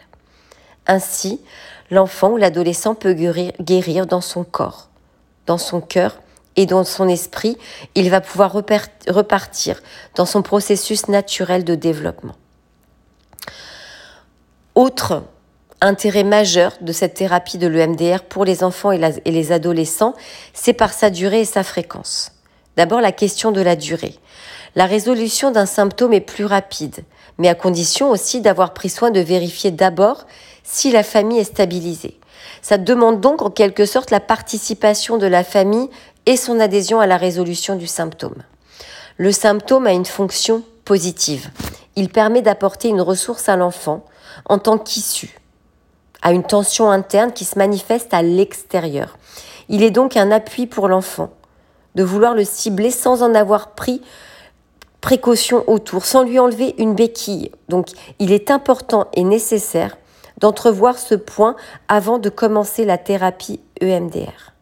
Ainsi, 0.85 1.41
l'enfant 1.89 2.31
ou 2.31 2.37
l'adolescent 2.37 2.95
peut 2.95 3.13
guérir 3.13 4.05
dans 4.05 4.21
son 4.21 4.43
corps 4.43 4.88
dans 5.49 5.57
son 5.57 5.81
cœur 5.81 6.21
et 6.57 6.67
dans 6.67 6.83
son 6.83 7.09
esprit, 7.09 7.57
il 7.95 8.11
va 8.11 8.21
pouvoir 8.21 8.53
repartir 8.53 9.81
dans 10.13 10.27
son 10.27 10.43
processus 10.43 11.07
naturel 11.07 11.63
de 11.63 11.73
développement. 11.73 12.35
Autre 14.75 15.23
intérêt 15.81 16.23
majeur 16.23 16.73
de 16.81 16.91
cette 16.91 17.15
thérapie 17.15 17.57
de 17.57 17.65
l'EMDR 17.65 18.21
pour 18.29 18.45
les 18.45 18.63
enfants 18.63 18.91
et, 18.91 18.99
les 19.25 19.51
adolescents, 19.51 20.13
c'est 20.53 20.73
par 20.73 20.93
sa 20.93 21.09
durée 21.09 21.41
et 21.41 21.45
sa 21.45 21.63
fréquence. 21.63 22.31
D'abord 22.77 23.01
la 23.01 23.11
question 23.11 23.51
de 23.51 23.61
la 23.61 23.75
durée. 23.75 24.19
La 24.75 24.85
résolution 24.85 25.49
d'un 25.49 25.65
symptôme 25.65 26.13
est 26.13 26.21
plus 26.21 26.45
rapide, 26.45 27.03
mais 27.39 27.47
à 27.47 27.55
condition 27.55 28.11
aussi 28.11 28.41
d'avoir 28.41 28.75
pris 28.75 28.89
soin 28.89 29.09
de 29.09 29.19
vérifier 29.19 29.71
d'abord 29.71 30.27
si 30.63 30.91
la 30.91 31.01
famille 31.01 31.39
est 31.39 31.55
stabilisée. 31.55 32.19
Ça 32.61 32.77
demande 32.77 33.21
donc 33.21 33.41
en 33.41 33.49
quelque 33.49 33.85
sorte 33.85 34.11
la 34.11 34.19
participation 34.19 35.17
de 35.17 35.27
la 35.27 35.43
famille 35.43 35.89
et 36.25 36.37
son 36.37 36.59
adhésion 36.59 36.99
à 36.99 37.07
la 37.07 37.17
résolution 37.17 37.75
du 37.75 37.87
symptôme. 37.87 38.43
Le 39.17 39.31
symptôme 39.31 39.87
a 39.87 39.93
une 39.93 40.05
fonction 40.05 40.63
positive. 40.85 41.49
Il 41.95 42.09
permet 42.09 42.41
d'apporter 42.41 42.89
une 42.89 43.01
ressource 43.01 43.49
à 43.49 43.55
l'enfant 43.55 44.05
en 44.45 44.57
tant 44.59 44.77
qu'issue, 44.77 45.37
à 46.21 46.31
une 46.31 46.43
tension 46.43 46.89
interne 46.89 47.33
qui 47.33 47.45
se 47.45 47.57
manifeste 47.57 48.13
à 48.13 48.21
l'extérieur. 48.21 49.17
Il 49.67 49.83
est 49.83 49.91
donc 49.91 50.17
un 50.17 50.31
appui 50.31 50.67
pour 50.67 50.87
l'enfant 50.87 51.31
de 51.95 52.03
vouloir 52.03 52.33
le 52.33 52.43
cibler 52.43 52.91
sans 52.91 53.23
en 53.23 53.35
avoir 53.35 53.71
pris 53.71 54.01
précaution 55.01 55.63
autour, 55.67 56.05
sans 56.05 56.23
lui 56.23 56.39
enlever 56.39 56.75
une 56.77 56.95
béquille. 56.95 57.51
Donc 57.67 57.89
il 58.19 58.31
est 58.31 58.51
important 58.51 59.07
et 59.13 59.23
nécessaire 59.23 59.97
d'entrevoir 60.39 60.97
ce 60.97 61.15
point 61.15 61.55
avant 61.87 62.17
de 62.17 62.29
commencer 62.29 62.85
la 62.85 62.97
thérapie 62.97 63.59
EMDR. 63.81 64.53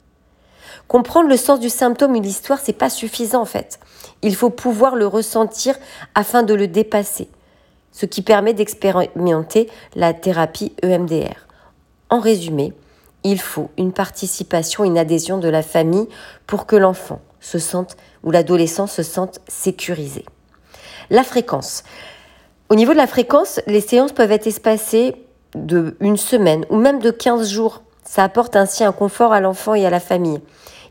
Comprendre 0.88 1.30
le 1.30 1.38
sens 1.38 1.60
du 1.60 1.70
symptôme 1.70 2.16
ou 2.16 2.22
l'histoire, 2.22 2.60
c'est 2.60 2.74
pas 2.74 2.90
suffisant 2.90 3.42
en 3.42 3.46
fait. 3.46 3.80
Il 4.22 4.36
faut 4.36 4.50
pouvoir 4.50 4.96
le 4.96 5.06
ressentir 5.06 5.76
afin 6.16 6.44
de 6.44 6.54
le 6.54 6.68
dépasser, 6.68 7.30
ce 7.92 8.06
qui 8.06 8.22
permet 8.22 8.54
d'expérimenter 8.54 9.70
la 9.96 10.14
thérapie 10.14 10.74
EMDR. 10.84 11.48
En 12.10 12.20
résumé, 12.20 12.74
il 13.24 13.40
faut 13.40 13.70
une 13.78 13.92
participation, 13.92 14.86
une 14.86 14.98
adhésion 14.98 15.38
de 15.38 15.50
la 15.50 15.62
famille 15.62 16.08
pour 16.46 16.66
que 16.66 16.76
l'enfant 16.76 17.20
se 17.42 17.60
sente 17.60 17.98
ou 18.24 18.32
l'adolescent 18.32 18.88
se 18.88 19.04
sente 19.04 19.40
sécurisé. 19.48 20.26
La 21.10 21.24
fréquence. 21.24 21.84
Au 22.70 22.76
niveau 22.76 22.94
de 22.94 22.98
la 22.98 23.08
fréquence, 23.08 23.60
les 23.68 23.82
séances 23.82 24.12
peuvent 24.12 24.32
être 24.32 24.48
espacées 24.48 25.27
de 25.56 25.96
une 26.00 26.18
semaine 26.18 26.66
ou 26.70 26.78
même 26.78 27.00
de 27.00 27.12
15 27.12 27.50
jours. 27.50 27.82
Ça 28.04 28.24
apporte 28.24 28.56
ainsi 28.56 28.84
un 28.84 28.92
confort 28.92 29.34
à 29.34 29.42
l'enfant 29.42 29.74
et 29.74 29.86
à 29.86 29.90
la 29.90 30.00
famille. 30.00 30.40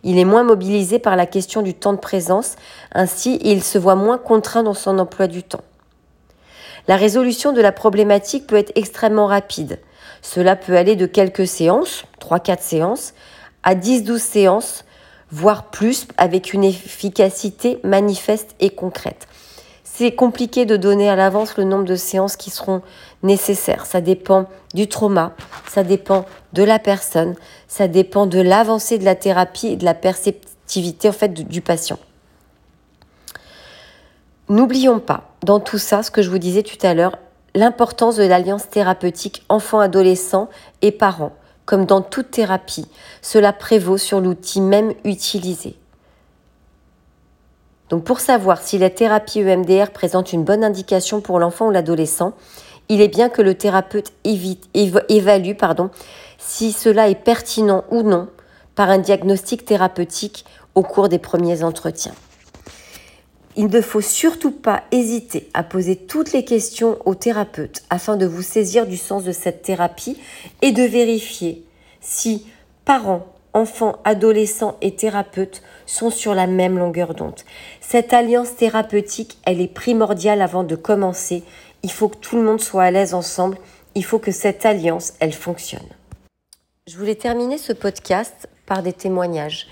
Il 0.02 0.18
est 0.18 0.24
moins 0.24 0.44
mobilisé 0.44 0.98
par 0.98 1.16
la 1.16 1.26
question 1.26 1.62
du 1.62 1.74
temps 1.74 1.92
de 1.92 1.98
présence, 1.98 2.56
ainsi 2.92 3.38
il 3.42 3.62
se 3.62 3.78
voit 3.78 3.96
moins 3.96 4.18
contraint 4.18 4.62
dans 4.62 4.74
son 4.74 4.98
emploi 4.98 5.26
du 5.26 5.42
temps. 5.42 5.64
La 6.88 6.96
résolution 6.96 7.52
de 7.52 7.60
la 7.60 7.72
problématique 7.72 8.46
peut 8.46 8.56
être 8.56 8.72
extrêmement 8.76 9.26
rapide. 9.26 9.80
Cela 10.22 10.54
peut 10.54 10.76
aller 10.76 10.94
de 10.94 11.06
quelques 11.06 11.46
séances, 11.48 12.04
3-4 12.20 12.60
séances, 12.60 13.14
à 13.64 13.74
10-12 13.74 14.18
séances, 14.18 14.84
voire 15.30 15.70
plus, 15.70 16.06
avec 16.16 16.52
une 16.52 16.62
efficacité 16.62 17.80
manifeste 17.82 18.54
et 18.60 18.70
concrète. 18.70 19.26
C'est 19.98 20.14
compliqué 20.14 20.66
de 20.66 20.76
donner 20.76 21.08
à 21.08 21.16
l'avance 21.16 21.56
le 21.56 21.64
nombre 21.64 21.86
de 21.86 21.96
séances 21.96 22.36
qui 22.36 22.50
seront 22.50 22.82
nécessaires. 23.22 23.86
Ça 23.86 24.02
dépend 24.02 24.44
du 24.74 24.88
trauma, 24.88 25.32
ça 25.70 25.84
dépend 25.84 26.26
de 26.52 26.62
la 26.62 26.78
personne, 26.78 27.34
ça 27.66 27.88
dépend 27.88 28.26
de 28.26 28.38
l'avancée 28.38 28.98
de 28.98 29.06
la 29.06 29.14
thérapie 29.14 29.68
et 29.68 29.76
de 29.76 29.86
la 29.86 29.94
perceptivité 29.94 31.08
en 31.08 31.12
fait 31.12 31.32
du 31.32 31.62
patient. 31.62 31.98
N'oublions 34.50 35.00
pas 35.00 35.30
dans 35.42 35.60
tout 35.60 35.78
ça 35.78 36.02
ce 36.02 36.10
que 36.10 36.20
je 36.20 36.28
vous 36.28 36.36
disais 36.36 36.62
tout 36.62 36.86
à 36.86 36.92
l'heure, 36.92 37.16
l'importance 37.54 38.16
de 38.16 38.24
l'alliance 38.24 38.68
thérapeutique 38.68 39.46
enfant-adolescent 39.48 40.50
et 40.82 40.92
parents. 40.92 41.32
Comme 41.64 41.86
dans 41.86 42.02
toute 42.02 42.32
thérapie, 42.32 42.86
cela 43.22 43.54
prévaut 43.54 43.96
sur 43.96 44.20
l'outil 44.20 44.60
même 44.60 44.92
utilisé. 45.04 45.78
Donc 47.88 48.04
pour 48.04 48.20
savoir 48.20 48.60
si 48.60 48.78
la 48.78 48.90
thérapie 48.90 49.40
EMDR 49.40 49.90
présente 49.92 50.32
une 50.32 50.44
bonne 50.44 50.64
indication 50.64 51.20
pour 51.20 51.38
l'enfant 51.38 51.68
ou 51.68 51.70
l'adolescent, 51.70 52.34
il 52.88 53.00
est 53.00 53.08
bien 53.08 53.28
que 53.28 53.42
le 53.42 53.54
thérapeute 53.54 54.12
évalue 54.24 55.52
si 56.38 56.72
cela 56.72 57.08
est 57.08 57.22
pertinent 57.22 57.84
ou 57.90 58.02
non 58.02 58.28
par 58.74 58.90
un 58.90 58.98
diagnostic 58.98 59.64
thérapeutique 59.64 60.44
au 60.74 60.82
cours 60.82 61.08
des 61.08 61.18
premiers 61.18 61.62
entretiens. 61.62 62.14
Il 63.56 63.68
ne 63.68 63.80
faut 63.80 64.02
surtout 64.02 64.50
pas 64.50 64.82
hésiter 64.92 65.48
à 65.54 65.62
poser 65.62 65.96
toutes 65.96 66.32
les 66.32 66.44
questions 66.44 66.98
au 67.06 67.14
thérapeute 67.14 67.82
afin 67.88 68.16
de 68.16 68.26
vous 68.26 68.42
saisir 68.42 68.86
du 68.86 68.98
sens 68.98 69.24
de 69.24 69.32
cette 69.32 69.62
thérapie 69.62 70.20
et 70.60 70.72
de 70.72 70.82
vérifier 70.82 71.64
si 72.02 72.46
parents, 72.84 73.26
enfants, 73.56 73.96
adolescents 74.04 74.76
et 74.82 74.94
thérapeutes 74.94 75.62
sont 75.86 76.10
sur 76.10 76.34
la 76.34 76.46
même 76.46 76.78
longueur 76.78 77.14
d'onde. 77.14 77.40
Cette 77.80 78.12
alliance 78.12 78.54
thérapeutique, 78.54 79.38
elle 79.46 79.62
est 79.62 79.72
primordiale 79.72 80.42
avant 80.42 80.62
de 80.62 80.76
commencer. 80.76 81.42
Il 81.82 81.90
faut 81.90 82.08
que 82.08 82.18
tout 82.18 82.36
le 82.36 82.42
monde 82.42 82.60
soit 82.60 82.84
à 82.84 82.90
l'aise 82.90 83.14
ensemble. 83.14 83.56
Il 83.94 84.04
faut 84.04 84.18
que 84.18 84.30
cette 84.30 84.66
alliance, 84.66 85.14
elle 85.20 85.32
fonctionne. 85.32 85.88
Je 86.86 86.98
voulais 86.98 87.14
terminer 87.14 87.56
ce 87.56 87.72
podcast 87.72 88.46
par 88.66 88.82
des 88.82 88.92
témoignages, 88.92 89.68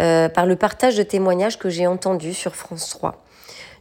euh, 0.00 0.28
par 0.28 0.44
le 0.44 0.56
partage 0.56 0.96
de 0.96 1.04
témoignages 1.04 1.58
que 1.58 1.68
j'ai 1.68 1.86
entendus 1.86 2.34
sur 2.34 2.56
France 2.56 2.90
3 2.90 3.22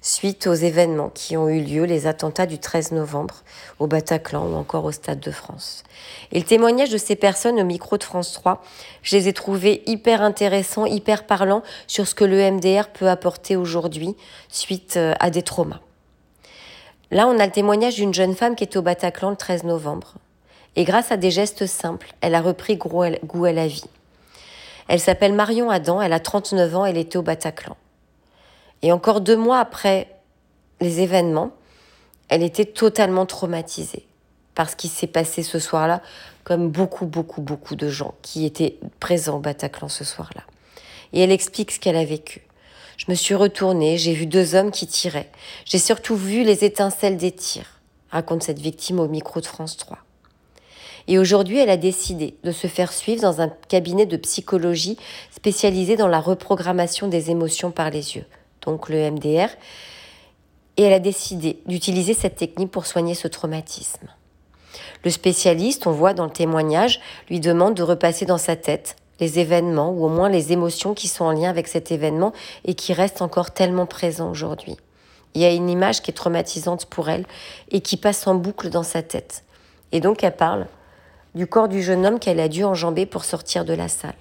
suite 0.01 0.47
aux 0.47 0.53
événements 0.53 1.09
qui 1.09 1.37
ont 1.37 1.49
eu 1.49 1.61
lieu, 1.61 1.83
les 1.83 2.07
attentats 2.07 2.45
du 2.45 2.59
13 2.59 2.91
novembre 2.91 3.43
au 3.79 3.87
Bataclan 3.87 4.45
ou 4.45 4.55
encore 4.55 4.85
au 4.85 4.91
Stade 4.91 5.19
de 5.19 5.31
France. 5.31 5.83
Et 6.31 6.39
le 6.39 6.45
témoignage 6.45 6.89
de 6.89 6.97
ces 6.97 7.15
personnes 7.15 7.59
au 7.59 7.65
micro 7.65 7.97
de 7.97 8.03
France 8.03 8.33
3, 8.33 8.63
je 9.01 9.15
les 9.15 9.27
ai 9.27 9.33
trouvés 9.33 9.83
hyper 9.85 10.21
intéressants, 10.21 10.85
hyper 10.85 11.25
parlants 11.25 11.63
sur 11.87 12.07
ce 12.07 12.15
que 12.15 12.25
le 12.25 12.51
MDR 12.51 12.89
peut 12.89 13.09
apporter 13.09 13.55
aujourd'hui 13.55 14.15
suite 14.49 14.97
euh, 14.97 15.13
à 15.19 15.29
des 15.29 15.41
traumas. 15.41 15.81
Là, 17.11 17.27
on 17.27 17.39
a 17.39 17.45
le 17.45 17.51
témoignage 17.51 17.95
d'une 17.95 18.13
jeune 18.13 18.35
femme 18.35 18.55
qui 18.55 18.63
est 18.63 18.75
au 18.75 18.81
Bataclan 18.81 19.29
le 19.29 19.37
13 19.37 19.63
novembre. 19.63 20.15
Et 20.75 20.83
grâce 20.83 21.11
à 21.11 21.17
des 21.17 21.31
gestes 21.31 21.65
simples, 21.65 22.13
elle 22.21 22.35
a 22.35 22.41
repris 22.41 22.77
goût 22.77 23.45
à 23.45 23.51
la 23.51 23.67
vie. 23.67 23.85
Elle 24.87 24.99
s'appelle 24.99 25.33
Marion 25.33 25.69
Adam, 25.69 26.01
elle 26.01 26.13
a 26.13 26.19
39 26.19 26.75
ans, 26.75 26.85
elle 26.85 26.97
était 26.97 27.17
au 27.17 27.21
Bataclan. 27.21 27.75
Et 28.81 28.91
encore 28.91 29.21
deux 29.21 29.37
mois 29.37 29.59
après 29.59 30.07
les 30.79 31.01
événements, 31.01 31.51
elle 32.29 32.43
était 32.43 32.65
totalement 32.65 33.25
traumatisée 33.25 34.05
par 34.55 34.69
ce 34.69 34.75
qui 34.75 34.87
s'est 34.87 35.07
passé 35.07 35.43
ce 35.43 35.59
soir-là, 35.59 36.01
comme 36.43 36.69
beaucoup, 36.69 37.05
beaucoup, 37.05 37.41
beaucoup 37.41 37.75
de 37.75 37.89
gens 37.89 38.15
qui 38.21 38.45
étaient 38.45 38.77
présents 38.99 39.37
au 39.37 39.39
Bataclan 39.39 39.87
ce 39.87 40.03
soir-là. 40.03 40.41
Et 41.13 41.21
elle 41.21 41.31
explique 41.31 41.71
ce 41.71 41.79
qu'elle 41.79 41.95
a 41.95 42.05
vécu. 42.05 42.41
Je 42.97 43.05
me 43.09 43.15
suis 43.15 43.35
retournée, 43.35 43.97
j'ai 43.97 44.13
vu 44.13 44.25
deux 44.25 44.55
hommes 44.55 44.71
qui 44.71 44.87
tiraient. 44.87 45.29
J'ai 45.65 45.77
surtout 45.77 46.15
vu 46.15 46.43
les 46.43 46.65
étincelles 46.65 47.17
des 47.17 47.31
tirs, 47.31 47.79
raconte 48.09 48.43
cette 48.43 48.59
victime 48.59 48.99
au 48.99 49.07
micro 49.07 49.39
de 49.39 49.45
France 49.45 49.77
3. 49.77 49.99
Et 51.07 51.19
aujourd'hui, 51.19 51.59
elle 51.59 51.69
a 51.69 51.77
décidé 51.77 52.35
de 52.43 52.51
se 52.51 52.67
faire 52.67 52.91
suivre 52.91 53.21
dans 53.21 53.39
un 53.39 53.49
cabinet 53.69 54.05
de 54.05 54.17
psychologie 54.17 54.97
spécialisé 55.31 55.95
dans 55.95 56.07
la 56.07 56.19
reprogrammation 56.19 57.07
des 57.07 57.29
émotions 57.29 57.71
par 57.71 57.91
les 57.91 58.15
yeux, 58.15 58.25
donc 58.67 58.89
le 58.89 59.09
MDR, 59.09 59.49
et 60.75 60.83
elle 60.83 60.93
a 60.93 60.99
décidé 60.99 61.59
d'utiliser 61.65 62.13
cette 62.13 62.35
technique 62.35 62.69
pour 62.69 62.85
soigner 62.85 63.15
ce 63.15 63.27
traumatisme. 63.27 64.07
Le 65.03 65.09
spécialiste, 65.09 65.87
on 65.87 65.91
voit 65.91 66.13
dans 66.13 66.25
le 66.25 66.31
témoignage, 66.31 66.99
lui 67.29 67.39
demande 67.39 67.75
de 67.75 67.81
repasser 67.81 68.25
dans 68.25 68.37
sa 68.37 68.55
tête 68.55 68.97
les 69.19 69.39
événements 69.39 69.89
ou 69.91 70.05
au 70.05 70.09
moins 70.09 70.29
les 70.29 70.51
émotions 70.51 70.93
qui 70.93 71.07
sont 71.07 71.25
en 71.25 71.31
lien 71.31 71.49
avec 71.49 71.67
cet 71.67 71.91
événement 71.91 72.33
et 72.65 72.75
qui 72.75 72.93
restent 72.93 73.21
encore 73.21 73.51
tellement 73.51 73.85
présents 73.85 74.29
aujourd'hui. 74.29 74.75
Il 75.33 75.41
y 75.41 75.45
a 75.45 75.53
une 75.53 75.69
image 75.69 76.01
qui 76.01 76.11
est 76.11 76.13
traumatisante 76.13 76.85
pour 76.85 77.09
elle 77.09 77.25
et 77.71 77.79
qui 77.79 77.95
passe 77.97 78.27
en 78.27 78.35
boucle 78.35 78.69
dans 78.69 78.83
sa 78.83 79.01
tête. 79.01 79.43
Et 79.91 80.01
donc 80.01 80.23
elle 80.23 80.35
parle 80.35 80.67
du 81.35 81.47
corps 81.47 81.69
du 81.69 81.81
jeune 81.81 82.05
homme 82.05 82.19
qu'elle 82.19 82.39
a 82.39 82.49
dû 82.49 82.63
enjamber 82.63 83.05
pour 83.05 83.23
sortir 83.23 83.63
de 83.63 83.73
la 83.73 83.87
salle. 83.87 84.13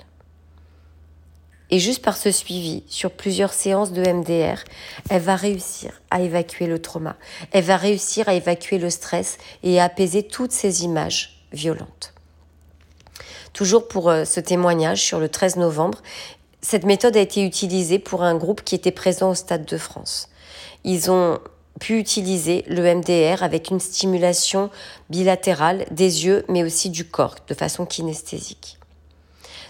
Et 1.70 1.78
juste 1.78 2.02
par 2.02 2.16
ce 2.16 2.30
suivi 2.30 2.84
sur 2.86 3.10
plusieurs 3.10 3.52
séances 3.52 3.92
de 3.92 4.02
MDR, 4.02 4.62
elle 5.10 5.22
va 5.22 5.34
réussir 5.34 5.90
à 6.10 6.20
évacuer 6.20 6.66
le 6.66 6.80
trauma. 6.80 7.16
Elle 7.50 7.64
va 7.64 7.76
réussir 7.76 8.28
à 8.28 8.34
évacuer 8.34 8.78
le 8.78 8.90
stress 8.90 9.38
et 9.62 9.80
à 9.80 9.84
apaiser 9.84 10.22
toutes 10.22 10.52
ces 10.52 10.84
images 10.84 11.44
violentes. 11.52 12.14
Toujours 13.52 13.88
pour 13.88 14.10
euh, 14.10 14.24
ce 14.24 14.38
témoignage 14.38 15.02
sur 15.02 15.18
le 15.18 15.28
13 15.28 15.56
novembre, 15.56 16.02
cette 16.60 16.84
méthode 16.84 17.16
a 17.16 17.20
été 17.20 17.44
utilisée 17.44 17.98
pour 17.98 18.22
un 18.22 18.36
groupe 18.36 18.62
qui 18.62 18.74
était 18.74 18.90
présent 18.90 19.30
au 19.30 19.34
Stade 19.34 19.64
de 19.64 19.78
France. 19.78 20.28
Ils 20.84 21.10
ont 21.10 21.38
pu 21.80 21.98
utiliser 21.98 22.64
le 22.68 22.94
MDR 22.94 23.42
avec 23.42 23.70
une 23.70 23.80
stimulation 23.80 24.70
bilatérale 25.10 25.86
des 25.90 26.24
yeux 26.26 26.44
mais 26.48 26.64
aussi 26.64 26.90
du 26.90 27.04
corps 27.04 27.36
de 27.48 27.54
façon 27.54 27.86
kinesthésique. 27.86 28.78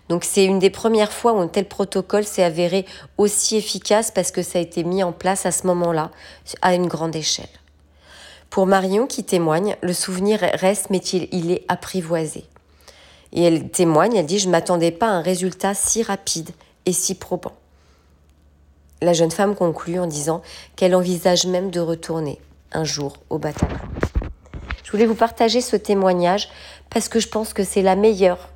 Donc 0.09 0.25
c'est 0.25 0.45
une 0.45 0.59
des 0.59 0.71
premières 0.71 1.13
fois 1.13 1.33
où 1.33 1.39
un 1.39 1.49
tel 1.49 1.67
protocole 1.67 2.25
s'est 2.25 2.45
avéré 2.45 2.87
aussi 3.19 3.57
efficace 3.57 4.11
parce 4.11 4.31
que 4.31 4.43
ça 4.43 4.59
a 4.59 4.63
été 4.63 4.85
mis 4.85 5.03
en 5.03 5.13
place 5.13 5.47
à 5.47 5.51
ce 5.51 5.67
moment-là, 5.67 6.11
à 6.63 6.75
une 6.75 6.87
grande 6.87 7.17
échelle. 7.17 7.49
Pour 8.49 8.67
Marion 8.67 9.07
qui 9.07 9.25
témoigne, 9.25 9.77
le 9.83 9.93
souvenir 9.93 10.41
reste 10.55 10.91
mais 10.91 10.99
il 10.99 11.51
est 11.51 11.65
apprivoisé. 11.69 12.45
Et 13.33 13.43
elle 13.43 13.69
témoigne, 13.69 14.15
elle 14.15 14.27
dit, 14.27 14.39
je 14.39 14.47
ne 14.47 14.53
m'attendais 14.53 14.93
pas 14.93 15.09
à 15.09 15.11
un 15.11 15.23
résultat 15.23 15.75
si 15.75 16.03
rapide 16.03 16.51
et 16.87 16.93
si 16.93 17.17
probant. 17.17 17.55
La 19.03 19.13
jeune 19.13 19.33
femme 19.33 19.57
conclut 19.57 19.99
en 19.99 20.07
disant 20.07 20.41
qu'elle 20.77 20.95
envisage 20.95 21.47
même 21.47 21.71
de 21.71 21.81
retourner 21.81 22.41
un 22.73 22.85
jour 22.85 23.19
au 23.29 23.39
bataillon. 23.39 23.77
Je 24.85 24.91
voulais 24.93 25.07
vous 25.07 25.17
partager 25.17 25.61
ce 25.61 25.77
témoignage 25.77 26.49
parce 26.89 27.09
que 27.09 27.19
je 27.19 27.29
pense 27.29 27.53
que 27.53 27.65
c'est 27.65 27.83
la 27.83 27.97
meilleure 27.97 28.49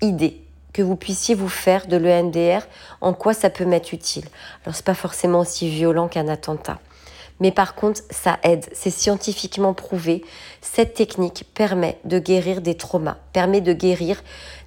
idée 0.00 0.41
que 0.72 0.82
vous 0.82 0.96
puissiez 0.96 1.34
vous 1.34 1.48
faire 1.48 1.86
de 1.86 1.96
l'ENDR, 1.96 2.66
en 3.00 3.12
quoi 3.12 3.34
ça 3.34 3.50
peut 3.50 3.64
m'être 3.64 3.92
utile. 3.92 4.24
Alors 4.64 4.74
c'est 4.74 4.84
pas 4.84 4.94
forcément 4.94 5.40
aussi 5.40 5.68
violent 5.68 6.08
qu'un 6.08 6.28
attentat. 6.28 6.78
Mais 7.40 7.50
par 7.50 7.74
contre, 7.74 8.02
ça 8.10 8.38
aide, 8.44 8.66
c'est 8.72 8.90
scientifiquement 8.90 9.74
prouvé. 9.74 10.24
Cette 10.60 10.94
technique 10.94 11.44
permet 11.54 11.98
de 12.04 12.18
guérir 12.18 12.60
des 12.60 12.76
traumas, 12.76 13.16
permet 13.32 13.60
de 13.60 13.72
guérir 13.72 14.22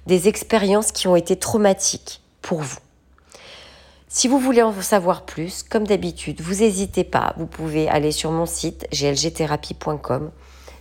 des 0.06 0.28
expériences 0.28 0.92
qui 0.92 1.08
ont 1.08 1.16
été 1.16 1.36
traumatiques 1.36 2.20
pour 2.42 2.60
vous. 2.60 2.78
Si 4.08 4.28
vous 4.28 4.38
voulez 4.38 4.62
en 4.62 4.72
savoir 4.80 5.24
plus, 5.24 5.62
comme 5.62 5.86
d'habitude, 5.86 6.40
vous 6.40 6.56
n'hésitez 6.56 7.04
pas, 7.04 7.34
vous 7.38 7.46
pouvez 7.46 7.88
aller 7.88 8.12
sur 8.12 8.30
mon 8.30 8.46
site 8.46 8.86
glgthérapie.com, 8.92 10.30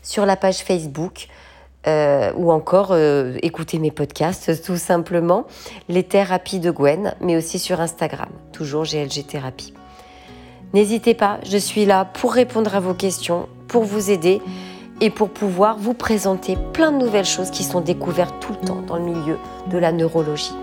sur 0.04 0.26
la 0.26 0.36
page 0.36 0.60
Facebook, 0.60 1.28
euh, 1.88 2.32
ou 2.36 2.52
encore 2.52 2.90
euh, 2.92 3.38
écouter 3.42 3.80
mes 3.80 3.92
podcasts 3.92 4.64
tout 4.66 4.78
simplement, 4.78 5.46
les 5.90 6.04
thérapies 6.04 6.60
de 6.60 6.72
Gwen, 6.72 7.16
mais 7.22 7.38
aussi 7.38 7.60
sur 7.60 7.82
Instagram, 7.82 8.30
toujours 8.52 8.84
GLG 8.84 9.26
Thérapie. 9.28 9.74
N'hésitez 10.74 11.14
pas, 11.14 11.40
je 11.46 11.58
suis 11.58 11.86
là 11.86 12.06
pour 12.06 12.34
répondre 12.34 12.76
à 12.76 12.80
vos 12.80 12.94
questions, 12.94 13.48
pour 13.68 13.84
vous 13.84 14.12
aider 14.12 14.42
et 15.02 15.10
pour 15.10 15.30
pouvoir 15.30 15.78
vous 15.78 15.94
présenter 15.94 16.58
plein 16.74 16.92
de 16.92 16.98
nouvelles 16.98 17.26
choses 17.26 17.52
qui 17.52 17.64
sont 17.64 17.82
découvertes 17.82 18.36
tout 18.40 18.54
le 18.60 18.68
temps 18.68 18.82
dans 18.88 18.98
le 18.98 19.04
milieu 19.04 19.38
de 19.70 19.78
la 19.78 19.92
neurologie. 19.92 20.56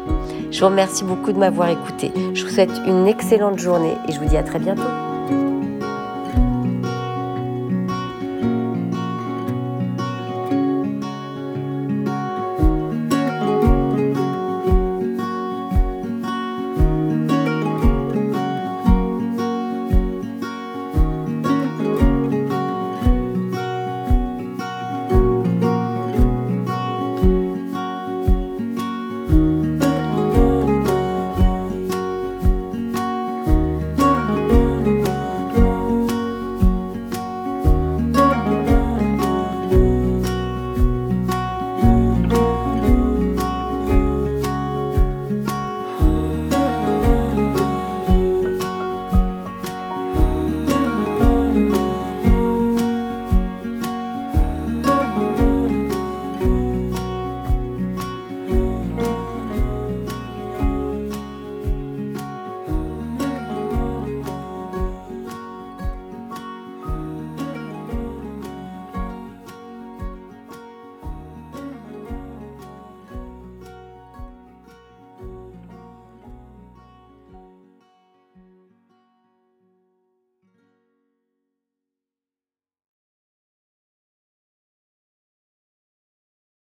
Je 0.51 0.61
vous 0.61 0.67
remercie 0.67 1.05
beaucoup 1.05 1.33
de 1.33 1.39
m'avoir 1.39 1.69
écouté. 1.69 2.11
Je 2.35 2.45
vous 2.45 2.51
souhaite 2.51 2.71
une 2.87 3.07
excellente 3.07 3.59
journée 3.59 3.97
et 4.09 4.13
je 4.13 4.21
vous 4.21 4.27
dis 4.27 4.37
à 4.37 4.43
très 4.43 4.59
bientôt. 4.59 5.12